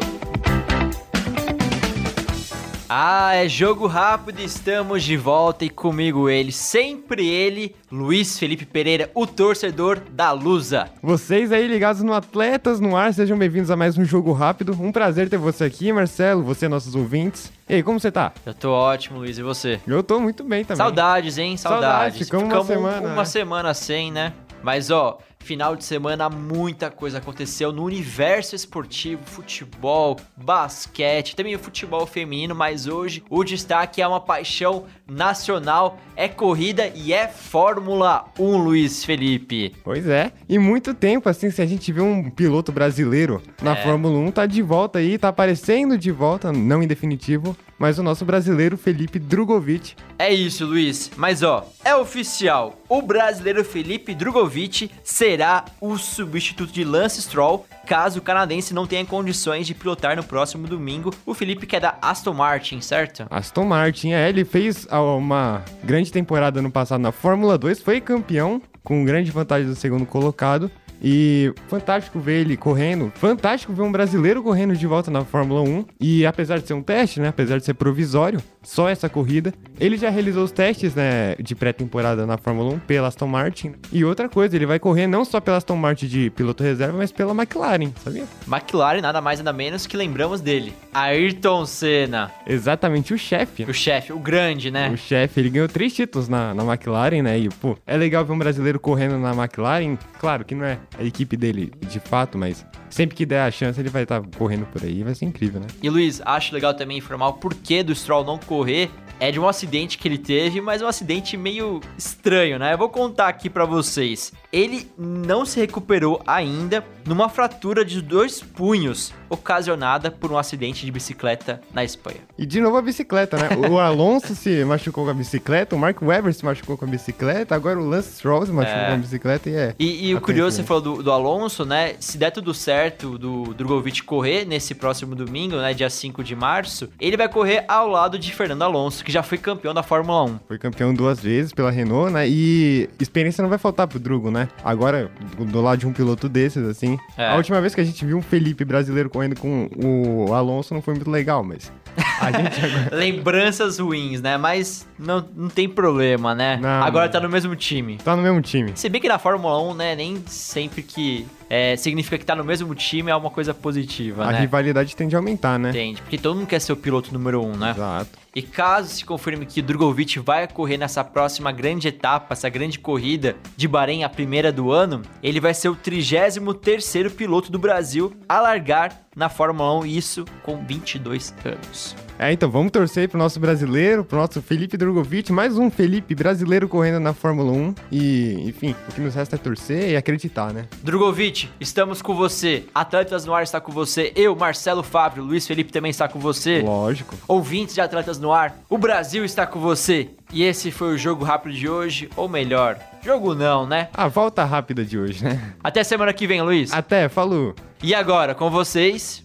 Ah, 2.89 3.35
é 3.35 3.49
jogo 3.49 3.89
rápido, 3.89 4.39
estamos 4.39 5.03
de 5.03 5.17
volta 5.17 5.65
e 5.65 5.71
comigo 5.71 6.29
ele, 6.29 6.53
sempre 6.53 7.29
ele, 7.29 7.75
Luiz 7.91 8.39
Felipe 8.39 8.65
Pereira, 8.65 9.11
o 9.13 9.27
torcedor 9.27 9.99
da 10.13 10.31
Lusa. 10.31 10.89
Vocês 11.03 11.51
aí 11.51 11.67
ligados 11.67 12.05
no 12.05 12.13
Atletas 12.13 12.79
no 12.79 12.97
Ar, 12.97 13.13
sejam 13.13 13.37
bem-vindos 13.37 13.73
a 13.73 13.77
mais 13.77 13.99
um 13.99 14.05
jogo 14.05 14.33
rápido. 14.33 14.79
Um 14.81 14.93
prazer 14.93 15.29
ter 15.29 15.37
você 15.37 15.65
aqui, 15.65 15.93
Marcelo, 15.93 16.45
você 16.45 16.69
nossos 16.69 16.95
ouvintes. 16.95 17.51
E 17.69 17.75
aí, 17.75 17.83
como 17.83 17.99
você 17.99 18.13
tá? 18.13 18.33
Eu 18.47 18.55
tô 18.55 18.71
ótimo, 18.71 19.19
Luiz, 19.19 19.37
e 19.37 19.43
você? 19.43 19.81
Eu 19.85 20.05
tô 20.05 20.21
muito 20.21 20.45
bem 20.45 20.65
também. 20.65 20.77
Saudades, 20.77 21.39
hein? 21.39 21.57
Saudades. 21.57 21.89
Saudades. 21.89 22.19
Ficamos, 22.19 22.45
Ficamos 22.45 22.69
uma 22.69 22.75
semana. 22.77 23.09
Uma 23.09 23.17
né? 23.17 23.25
semana 23.25 23.75
sem, 23.75 24.13
né? 24.13 24.33
Mas 24.63 24.93
ó, 24.93 25.19
Final 25.43 25.75
de 25.75 25.85
semana, 25.85 26.31
muita 26.31 26.89
coisa 26.89 27.19
aconteceu 27.19 27.73
no 27.73 27.85
universo 27.85 28.55
esportivo, 28.55 29.23
futebol, 29.25 30.17
basquete, 30.37 31.35
também 31.35 31.57
o 31.57 31.59
futebol 31.59 32.07
feminino, 32.07 32.55
mas 32.55 32.87
hoje 32.87 33.25
o 33.29 33.43
destaque 33.43 34.01
é 34.01 34.07
uma 34.07 34.21
paixão 34.21 34.85
nacional, 35.05 35.99
é 36.15 36.29
corrida 36.29 36.87
e 36.95 37.13
é 37.13 37.27
Fórmula 37.27 38.25
1, 38.39 38.57
Luiz 38.57 39.05
Felipe. 39.05 39.75
Pois 39.83 40.07
é, 40.07 40.33
e 40.49 40.59
muito 40.61 40.95
tempo 40.95 41.29
assim, 41.29 41.51
se 41.51 41.61
a 41.61 41.67
gente 41.67 41.93
vê 41.93 42.01
um 42.01 42.31
piloto 42.31 42.71
brasileiro 42.71 43.43
na 43.61 43.77
é. 43.77 43.83
Fórmula 43.83 44.17
1, 44.21 44.31
tá 44.31 44.47
de 44.47 44.63
volta 44.63 45.01
aí, 45.01 45.19
tá 45.19 45.29
aparecendo 45.29 45.99
de 45.99 46.13
volta, 46.13 46.53
não 46.53 46.83
em 46.83 46.87
definitivo, 46.87 47.57
mas 47.83 47.99
o 47.99 48.03
nosso 48.05 48.25
brasileiro 48.25 48.79
Felipe 48.79 49.19
Drogovic. 49.19 49.97
É 50.17 50.33
isso, 50.33 50.65
Luiz. 50.65 51.11
Mas 51.17 51.43
ó, 51.43 51.67
é 51.85 51.93
oficial. 51.97 52.79
O 52.89 53.03
brasileiro 53.03 53.65
Felipe 53.65 54.15
Drogovic 54.15 54.89
será 55.03 55.65
o 55.81 55.99
substituto 55.99 56.73
de 56.73 56.85
Lance 56.85 57.21
Stroll 57.21 57.67
caso 57.85 58.21
o 58.21 58.23
canadense 58.23 58.73
não 58.73 58.87
tenha 58.87 59.05
condições 59.05 59.67
de 59.67 59.75
pilotar 59.75 60.15
no 60.15 60.23
próximo 60.23 60.69
domingo. 60.69 61.13
O 61.27 61.35
Felipe 61.35 61.67
que 61.67 61.75
é 61.75 61.81
da 61.81 61.99
Aston 62.01 62.35
Martin, 62.35 62.81
certo? 62.81 63.27
Aston 63.29 63.65
Martin, 63.65 64.13
é. 64.13 64.29
Ele 64.29 64.45
fez 64.45 64.87
uma 64.89 65.65
grande 65.83 66.13
temporada 66.13 66.63
no 66.63 66.71
passado 66.71 67.01
na 67.01 67.11
Fórmula 67.11 67.59
2, 67.59 67.83
foi 67.83 68.01
campeão 68.01 68.63
com 68.85 69.05
grande 69.05 69.33
vantagem 69.33 69.67
do 69.67 69.75
segundo 69.75 70.07
colocado. 70.07 70.71
E 71.03 71.53
fantástico 71.69 72.21
ver 72.21 72.43
ele 72.43 72.57
correndo, 72.57 73.13
fantástico 73.17 73.73
ver 73.73 73.83
um 73.83 73.91
brasileiro 73.91 74.43
correndo 74.43 74.77
de 74.77 74.87
volta 74.87 75.11
na 75.11 75.25
Fórmula 75.25 75.61
1. 75.61 75.85
E 76.01 76.25
apesar 76.25 76.61
de 76.61 76.67
ser 76.69 76.75
um 76.75 76.83
teste, 76.83 77.21
né, 77.21 77.29
apesar 77.29 77.59
de 77.59 77.65
ser 77.65 77.75
provisório, 77.75 78.41
só 78.63 78.89
essa 78.89 79.09
corrida, 79.09 79.53
ele 79.79 79.97
já 79.97 80.11
realizou 80.11 80.45
os 80.45 80.53
testes, 80.53 80.95
né, 80.95 81.35
de 81.37 81.55
pré-temporada 81.55 82.27
na 82.27 82.39
Fórmula 82.39 82.75
1 82.75 82.79
pela 82.81 83.09
Aston 83.09 83.27
Martin. 83.27 83.75
E 83.93 84.05
outra 84.05 84.29
coisa, 84.29 84.55
ele 84.57 84.67
vai 84.67 84.79
correr 84.79 85.07
não 85.07 85.25
só 85.25 85.41
pela 85.41 85.57
Aston 85.57 85.77
Martin 85.77 86.07
de 86.07 86.31
piloto 86.31 86.63
reserva, 86.63 86.97
mas 86.97 87.11
pela 87.11 87.33
McLaren, 87.33 87.93
sabia? 88.03 88.25
McLaren 88.47 89.01
nada 89.01 89.21
mais 89.21 89.39
nada 89.39 89.53
menos 89.53 89.87
que 89.87 89.97
lembramos 89.97 90.41
dele, 90.41 90.73
Ayrton 90.93 91.67
Senna. 91.67 92.31
Exatamente, 92.47 93.13
o 93.13 93.19
chefe. 93.19 93.65
O 93.65 93.75
chefe, 93.75 94.13
o 94.13 94.19
grande, 94.19 94.71
né? 94.71 94.91
O 94.91 94.97
chefe, 94.97 95.41
ele 95.41 95.51
ganhou 95.51 95.69
três 95.69 95.95
títulos 95.95 96.29
na, 96.29 96.55
na 96.55 96.65
McLaren, 96.65 97.23
né? 97.23 97.39
E, 97.39 97.49
pô, 97.49 97.77
é 97.87 97.97
legal 97.97 98.25
ver 98.25 98.33
um 98.33 98.39
brasileiro 98.39 98.79
correndo 98.79 99.19
na 99.19 99.33
McLaren. 99.33 99.97
Claro 100.19 100.45
que 100.45 100.55
não 100.55 100.65
é 100.65 100.79
a 100.99 101.05
equipe 101.05 101.37
dele 101.37 101.73
de 101.89 102.01
fato, 102.01 102.39
mas 102.39 102.65
sempre 102.93 103.17
que 103.17 103.25
der 103.25 103.41
a 103.41 103.51
chance 103.51 103.81
ele 103.81 103.89
vai 103.89 104.03
estar 104.03 104.21
tá 104.21 104.29
correndo 104.37 104.67
por 104.67 104.85
aí, 104.85 105.03
vai 105.03 105.15
ser 105.15 105.25
incrível, 105.25 105.61
né? 105.61 105.67
E 105.83 105.89
Luiz, 105.89 106.21
acho 106.25 106.55
legal 106.55 106.75
também 106.75 106.99
informar 106.99 107.29
o 107.29 107.33
porquê 107.33 107.83
do 107.83 107.95
Stroll 107.95 108.23
não 108.23 108.39
correr. 108.39 108.91
É 109.23 109.31
de 109.31 109.39
um 109.39 109.47
acidente 109.47 109.99
que 109.99 110.09
ele 110.09 110.19
teve, 110.19 110.61
mas 110.61 110.83
um 110.83 110.87
acidente 110.89 111.37
meio 111.37 111.81
estranho, 111.97 112.59
né? 112.59 112.75
Eu 112.75 112.79
vou 112.79 112.89
contar 112.89 113.29
aqui 113.29 113.49
para 113.49 113.65
vocês. 113.65 114.33
Ele 114.53 114.91
não 114.99 115.47
se 115.47 115.61
recuperou 115.61 116.21
ainda 116.27 116.85
numa 117.07 117.29
fratura 117.29 117.85
de 117.85 118.03
dois 118.03 118.43
punhos 118.43 119.15
ocasionada 119.31 120.11
por 120.11 120.31
um 120.31 120.37
acidente 120.37 120.85
de 120.85 120.93
bicicleta 120.93 121.61
na 121.73 121.83
Espanha. 121.83 122.19
E 122.37 122.45
de 122.45 122.61
novo 122.61 122.77
a 122.77 122.83
bicicleta, 122.83 123.37
né? 123.37 123.49
O 123.71 123.79
Alonso 123.79 124.35
se 124.35 124.65
machucou 124.65 125.05
com 125.05 125.11
a 125.11 125.15
bicicleta, 125.15 125.75
o 125.75 125.79
Mark 125.79 126.03
Webber 126.03 126.35
se 126.35 126.45
machucou 126.45 126.77
com 126.77 126.85
a 126.85 126.89
bicicleta, 126.89 127.55
agora 127.55 127.81
o 127.81 127.89
Lance 127.89 128.17
Stroll 128.17 128.45
se 128.45 128.53
machucou 128.53 128.81
é. 128.81 128.87
com 128.89 128.93
a 128.95 128.97
bicicleta 128.97 129.49
e 129.49 129.55
é. 129.55 129.75
E, 129.79 130.09
e 130.09 130.15
o 130.15 130.21
curioso, 130.21 130.57
você 130.57 130.65
falou 130.65 130.83
do, 130.83 131.03
do, 131.03 131.13
Alonso, 131.13 131.65
né? 131.65 131.95
Se 131.99 132.19
der 132.19 132.31
tudo 132.31 132.53
certo 132.53 133.17
do 133.17 133.55
Drogovic 133.55 134.03
correr 134.03 134.45
nesse 134.45 134.75
próximo 134.75 135.15
domingo, 135.15 135.57
né? 135.57 135.73
Dia 135.73 135.89
5 135.89 136.23
de 136.23 136.37
março, 136.37 136.91
ele 137.01 137.17
vai 137.17 137.29
correr 137.29 137.65
ao 137.69 137.89
lado 137.89 138.19
de 138.19 138.35
Fernando 138.35 138.63
Alonso, 138.63 139.05
que 139.05 139.12
já 139.13 139.23
foi 139.23 139.39
campeão 139.39 139.75
da 139.75 139.83
Fórmula 139.83 140.25
1. 140.25 140.41
Foi 140.49 140.59
campeão 140.59 140.95
duas 140.95 141.21
vezes 141.21 141.53
pela 141.53 141.71
Renault, 141.71 142.13
né? 142.13 142.29
E 142.29 142.89
experiência 142.99 143.43
não 143.43 143.49
vai 143.49 143.59
faltar 143.59 143.87
pro 143.87 143.99
Drugo, 143.99 144.31
né? 144.31 144.49
Agora, 144.65 145.11
do 145.39 145.61
lado 145.61 145.79
de 145.79 145.87
um 145.87 145.93
piloto 145.93 146.29
desses, 146.29 146.67
assim. 146.67 146.99
É. 147.17 147.29
A 147.29 147.37
última 147.37 147.61
vez 147.61 147.75
que 147.75 147.81
a 147.81 147.85
gente 147.85 148.05
viu 148.05 148.17
um 148.17 148.23
Felipe 148.23 148.65
brasileiro 148.65 149.11
correndo 149.11 149.39
com 149.39 149.69
o 149.77 150.33
Alonso 150.33 150.75
não 150.75 150.83
foi 150.83 150.95
muito 150.95 151.11
legal, 151.11 151.45
mas. 151.45 151.73
Agora... 152.21 152.51
Lembranças 152.91 153.79
ruins, 153.79 154.23
né? 154.23 154.37
Mas 154.37 154.89
não, 154.99 155.27
não 155.37 155.49
tem 155.49 155.69
problema, 155.69 156.35
né? 156.35 156.59
Não, 156.61 156.83
Agora 156.83 157.09
tá 157.09 157.21
no 157.21 157.29
mesmo 157.29 157.55
time. 157.55 157.99
Tá 157.99 158.17
no 158.17 158.23
mesmo 158.23 158.41
time. 158.41 158.73
Se 158.75 158.89
bem 158.89 159.01
que 159.01 159.09
na 159.09 159.19
Fórmula 159.19 159.61
1, 159.73 159.75
né, 159.75 159.95
nem 159.95 160.23
sempre 160.27 160.83
que 160.83 161.27
é, 161.55 161.77
significa 161.77 162.17
que 162.17 162.25
tá 162.25 162.35
no 162.35 162.43
mesmo 162.43 162.75
time 162.75 163.11
é 163.11 163.15
uma 163.15 163.29
coisa 163.29 163.53
positiva, 163.53 164.25
a 164.25 164.33
né? 164.33 164.41
Rivalidade 164.41 164.97
tende 164.97 165.15
a 165.15 165.19
aumentar, 165.19 165.59
né? 165.59 165.71
Tende, 165.71 166.01
porque 166.01 166.17
todo 166.17 166.35
mundo 166.35 166.47
quer 166.47 166.59
ser 166.59 166.73
o 166.73 166.77
piloto 166.77 167.13
número 167.13 167.45
um, 167.45 167.55
né? 167.55 167.73
Exato. 167.73 168.19
E 168.35 168.41
caso 168.41 168.89
se 168.89 169.05
confirme 169.05 169.45
que 169.45 169.61
Drogovic 169.61 170.19
vai 170.19 170.49
correr 170.49 170.79
nessa 170.79 171.05
próxima 171.05 171.53
grande 171.53 171.89
etapa, 171.89 172.33
essa 172.33 172.49
grande 172.49 172.79
corrida 172.79 173.37
de 173.55 173.69
Bahrein, 173.69 174.03
a 174.03 174.09
primeira 174.09 174.51
do 174.51 174.73
ano, 174.73 175.03
ele 175.23 175.41
vai 175.41 175.53
ser 175.53 175.69
o 175.69 175.77
33º 175.77 177.11
piloto 177.11 177.53
do 177.53 177.59
Brasil 177.59 178.15
a 178.27 178.41
largar 178.41 179.03
na 179.15 179.29
Fórmula 179.29 179.79
1, 179.81 179.87
isso 179.87 180.25
com 180.43 180.65
22 180.65 181.35
anos. 181.45 181.97
É, 182.19 182.33
então 182.33 182.49
vamos 182.51 182.71
torcer 182.71 183.09
pro 183.09 183.19
nosso 183.19 183.41
brasileiro, 183.41 184.05
pro 184.05 184.19
nosso 184.19 184.41
Felipe 184.41 184.77
Drogovic, 184.77 185.33
mais 185.33 185.59
um 185.59 185.71
Felipe 185.71 186.15
brasileiro 186.15 186.69
correndo 186.69 187.01
na 187.01 187.13
Fórmula 187.13 187.51
1. 187.51 187.75
E, 187.91 188.49
enfim, 188.49 188.77
o 188.89 188.93
que 188.93 189.01
nos 189.01 189.15
resta 189.15 189.37
é 189.37 189.39
torcer 189.39 189.91
e 189.91 189.97
acreditar, 189.97 190.53
né? 190.53 190.67
Drogovic, 190.83 191.49
estamos 191.59 192.01
com 192.01 192.15
você. 192.15 192.65
Atletas 192.75 193.25
no 193.25 193.35
Ar 193.35 193.43
está 193.43 193.61
com 193.61 193.73
você. 193.73 194.13
Eu, 194.15 194.37
Marcelo 194.37 194.83
Fábio, 194.83 195.25
Luiz 195.25 195.47
Felipe 195.47 195.73
também 195.73 195.91
está 195.91 196.07
com 196.07 196.21
você. 196.21 196.61
Lógico. 196.61 197.17
Ouvintes 197.27 197.75
de 197.75 197.81
Atletas 197.81 198.19
no 198.19 198.33
Ar, 198.33 198.57
o 198.71 198.79
Brasil 198.79 199.25
está 199.25 199.47
com 199.47 199.59
você. 199.59 200.11
E 200.33 200.43
esse 200.45 200.71
foi 200.71 200.95
o 200.95 200.99
jogo 200.99 201.25
rápido 201.25 201.55
de 201.55 201.69
hoje, 201.69 202.09
ou 202.17 202.27
melhor, 202.27 202.79
jogo 203.05 203.35
não, 203.35 203.67
né? 203.67 203.89
A 203.93 204.09
volta 204.09 204.45
rápida 204.45 204.83
de 204.85 204.99
hoje, 204.99 205.23
né? 205.23 205.55
Até 205.63 205.85
semana 205.85 206.13
que 206.13 206.27
vem, 206.27 206.41
Luiz. 206.41 206.73
Até, 206.73 207.09
falou. 207.09 207.55
E 207.83 207.95
agora, 207.95 208.35
com 208.35 208.49
vocês, 208.49 209.25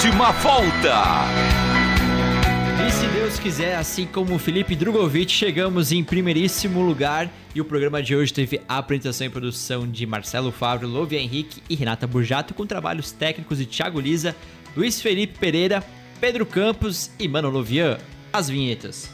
Última 0.00 0.30
volta. 0.32 1.02
E 2.86 2.90
se 2.90 3.06
Deus 3.08 3.38
quiser, 3.38 3.76
assim 3.76 4.06
como 4.06 4.34
o 4.34 4.38
Felipe 4.38 4.74
Drogovic, 4.74 5.30
chegamos 5.30 5.90
em 5.90 6.02
primeiríssimo 6.02 6.80
lugar. 6.80 7.28
E 7.54 7.60
o 7.60 7.64
programa 7.64 8.02
de 8.02 8.14
hoje 8.14 8.32
teve 8.32 8.60
a 8.68 8.78
apresentação 8.78 9.26
e 9.26 9.30
produção 9.30 9.86
de 9.86 10.06
Marcelo 10.06 10.52
Fábio, 10.52 10.88
Lovia 10.88 11.18
Henrique 11.20 11.62
e 11.68 11.74
Renata 11.74 12.06
Burjato, 12.06 12.54
com 12.54 12.64
trabalhos 12.64 13.12
técnicos 13.12 13.58
de 13.58 13.66
Thiago 13.66 14.00
Lisa, 14.00 14.34
Luiz 14.76 15.02
Felipe 15.02 15.38
Pereira, 15.38 15.84
Pedro 16.20 16.46
Campos 16.46 17.10
e 17.18 17.28
Mano 17.28 17.50
Lovian. 17.50 17.98
As 18.32 18.48
vinhetas. 18.48 19.10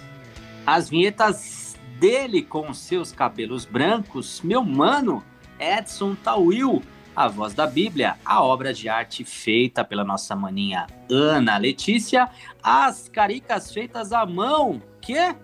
As 0.67 0.89
vinhetas 0.89 1.66
dele 1.99 2.43
com 2.43 2.73
seus 2.75 3.13
cabelos 3.13 3.65
brancos, 3.65 4.41
meu 4.43 4.65
mano, 4.65 5.25
Edson 5.59 6.15
Tawil, 6.15 6.83
a 7.15 7.29
voz 7.29 7.55
da 7.55 7.67
Bíblia, 7.67 8.17
a 8.25 8.43
obra 8.43 8.75
de 8.75 8.89
arte 8.89 9.25
feita 9.25 9.85
pela 9.85 10.05
nossa 10.05 10.37
maninha 10.37 10.87
Ana 11.11 11.57
Letícia, 11.57 12.29
as 12.63 13.09
caricas 13.09 13.73
feitas 13.73 14.13
à 14.13 14.27
mão, 14.27 14.83
que? 15.01 15.35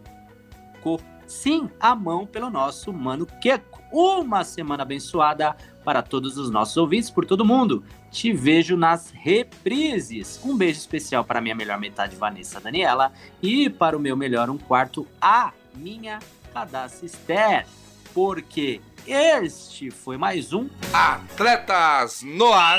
Sim, 1.33 1.71
à 1.81 1.95
mão 1.95 2.27
pelo 2.27 2.51
nosso 2.51 2.93
mano 2.93 3.25
Queco. 3.25 3.81
Uma 3.91 4.45
semana 4.45 4.83
abençoada 4.83 5.57
para 5.83 6.03
todos 6.03 6.37
os 6.37 6.51
nossos 6.51 6.77
ouvintes, 6.77 7.11
por 7.11 7.25
todo 7.25 7.45
mundo. 7.45 7.83
Te 8.11 8.35
vejo 8.35 8.77
nas 8.77 9.11
reprises. 9.11 10.39
Um 10.45 10.57
beijo 10.57 10.79
especial 10.79 11.25
para 11.25 11.41
minha 11.41 11.55
melhor 11.55 11.79
metade, 11.79 12.17
Vanessa 12.17 12.61
Daniela, 12.61 13.13
e 13.43 13.71
para 13.71 13.97
o 13.97 14.01
meu 14.01 14.15
melhor 14.15 14.51
um 14.51 14.59
quarto, 14.59 15.07
a 15.21 15.53
minha 15.75 16.19
Cadastra 16.53 17.07
Esther. 17.07 17.67
Porque 18.15 18.81
este 19.07 19.91
foi 19.91 20.17
mais 20.17 20.53
um 20.53 20.69
Atletas 20.93 22.23
no 22.23 22.53
ar. 22.53 22.79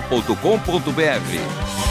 transmundial.com.br. 0.00 1.85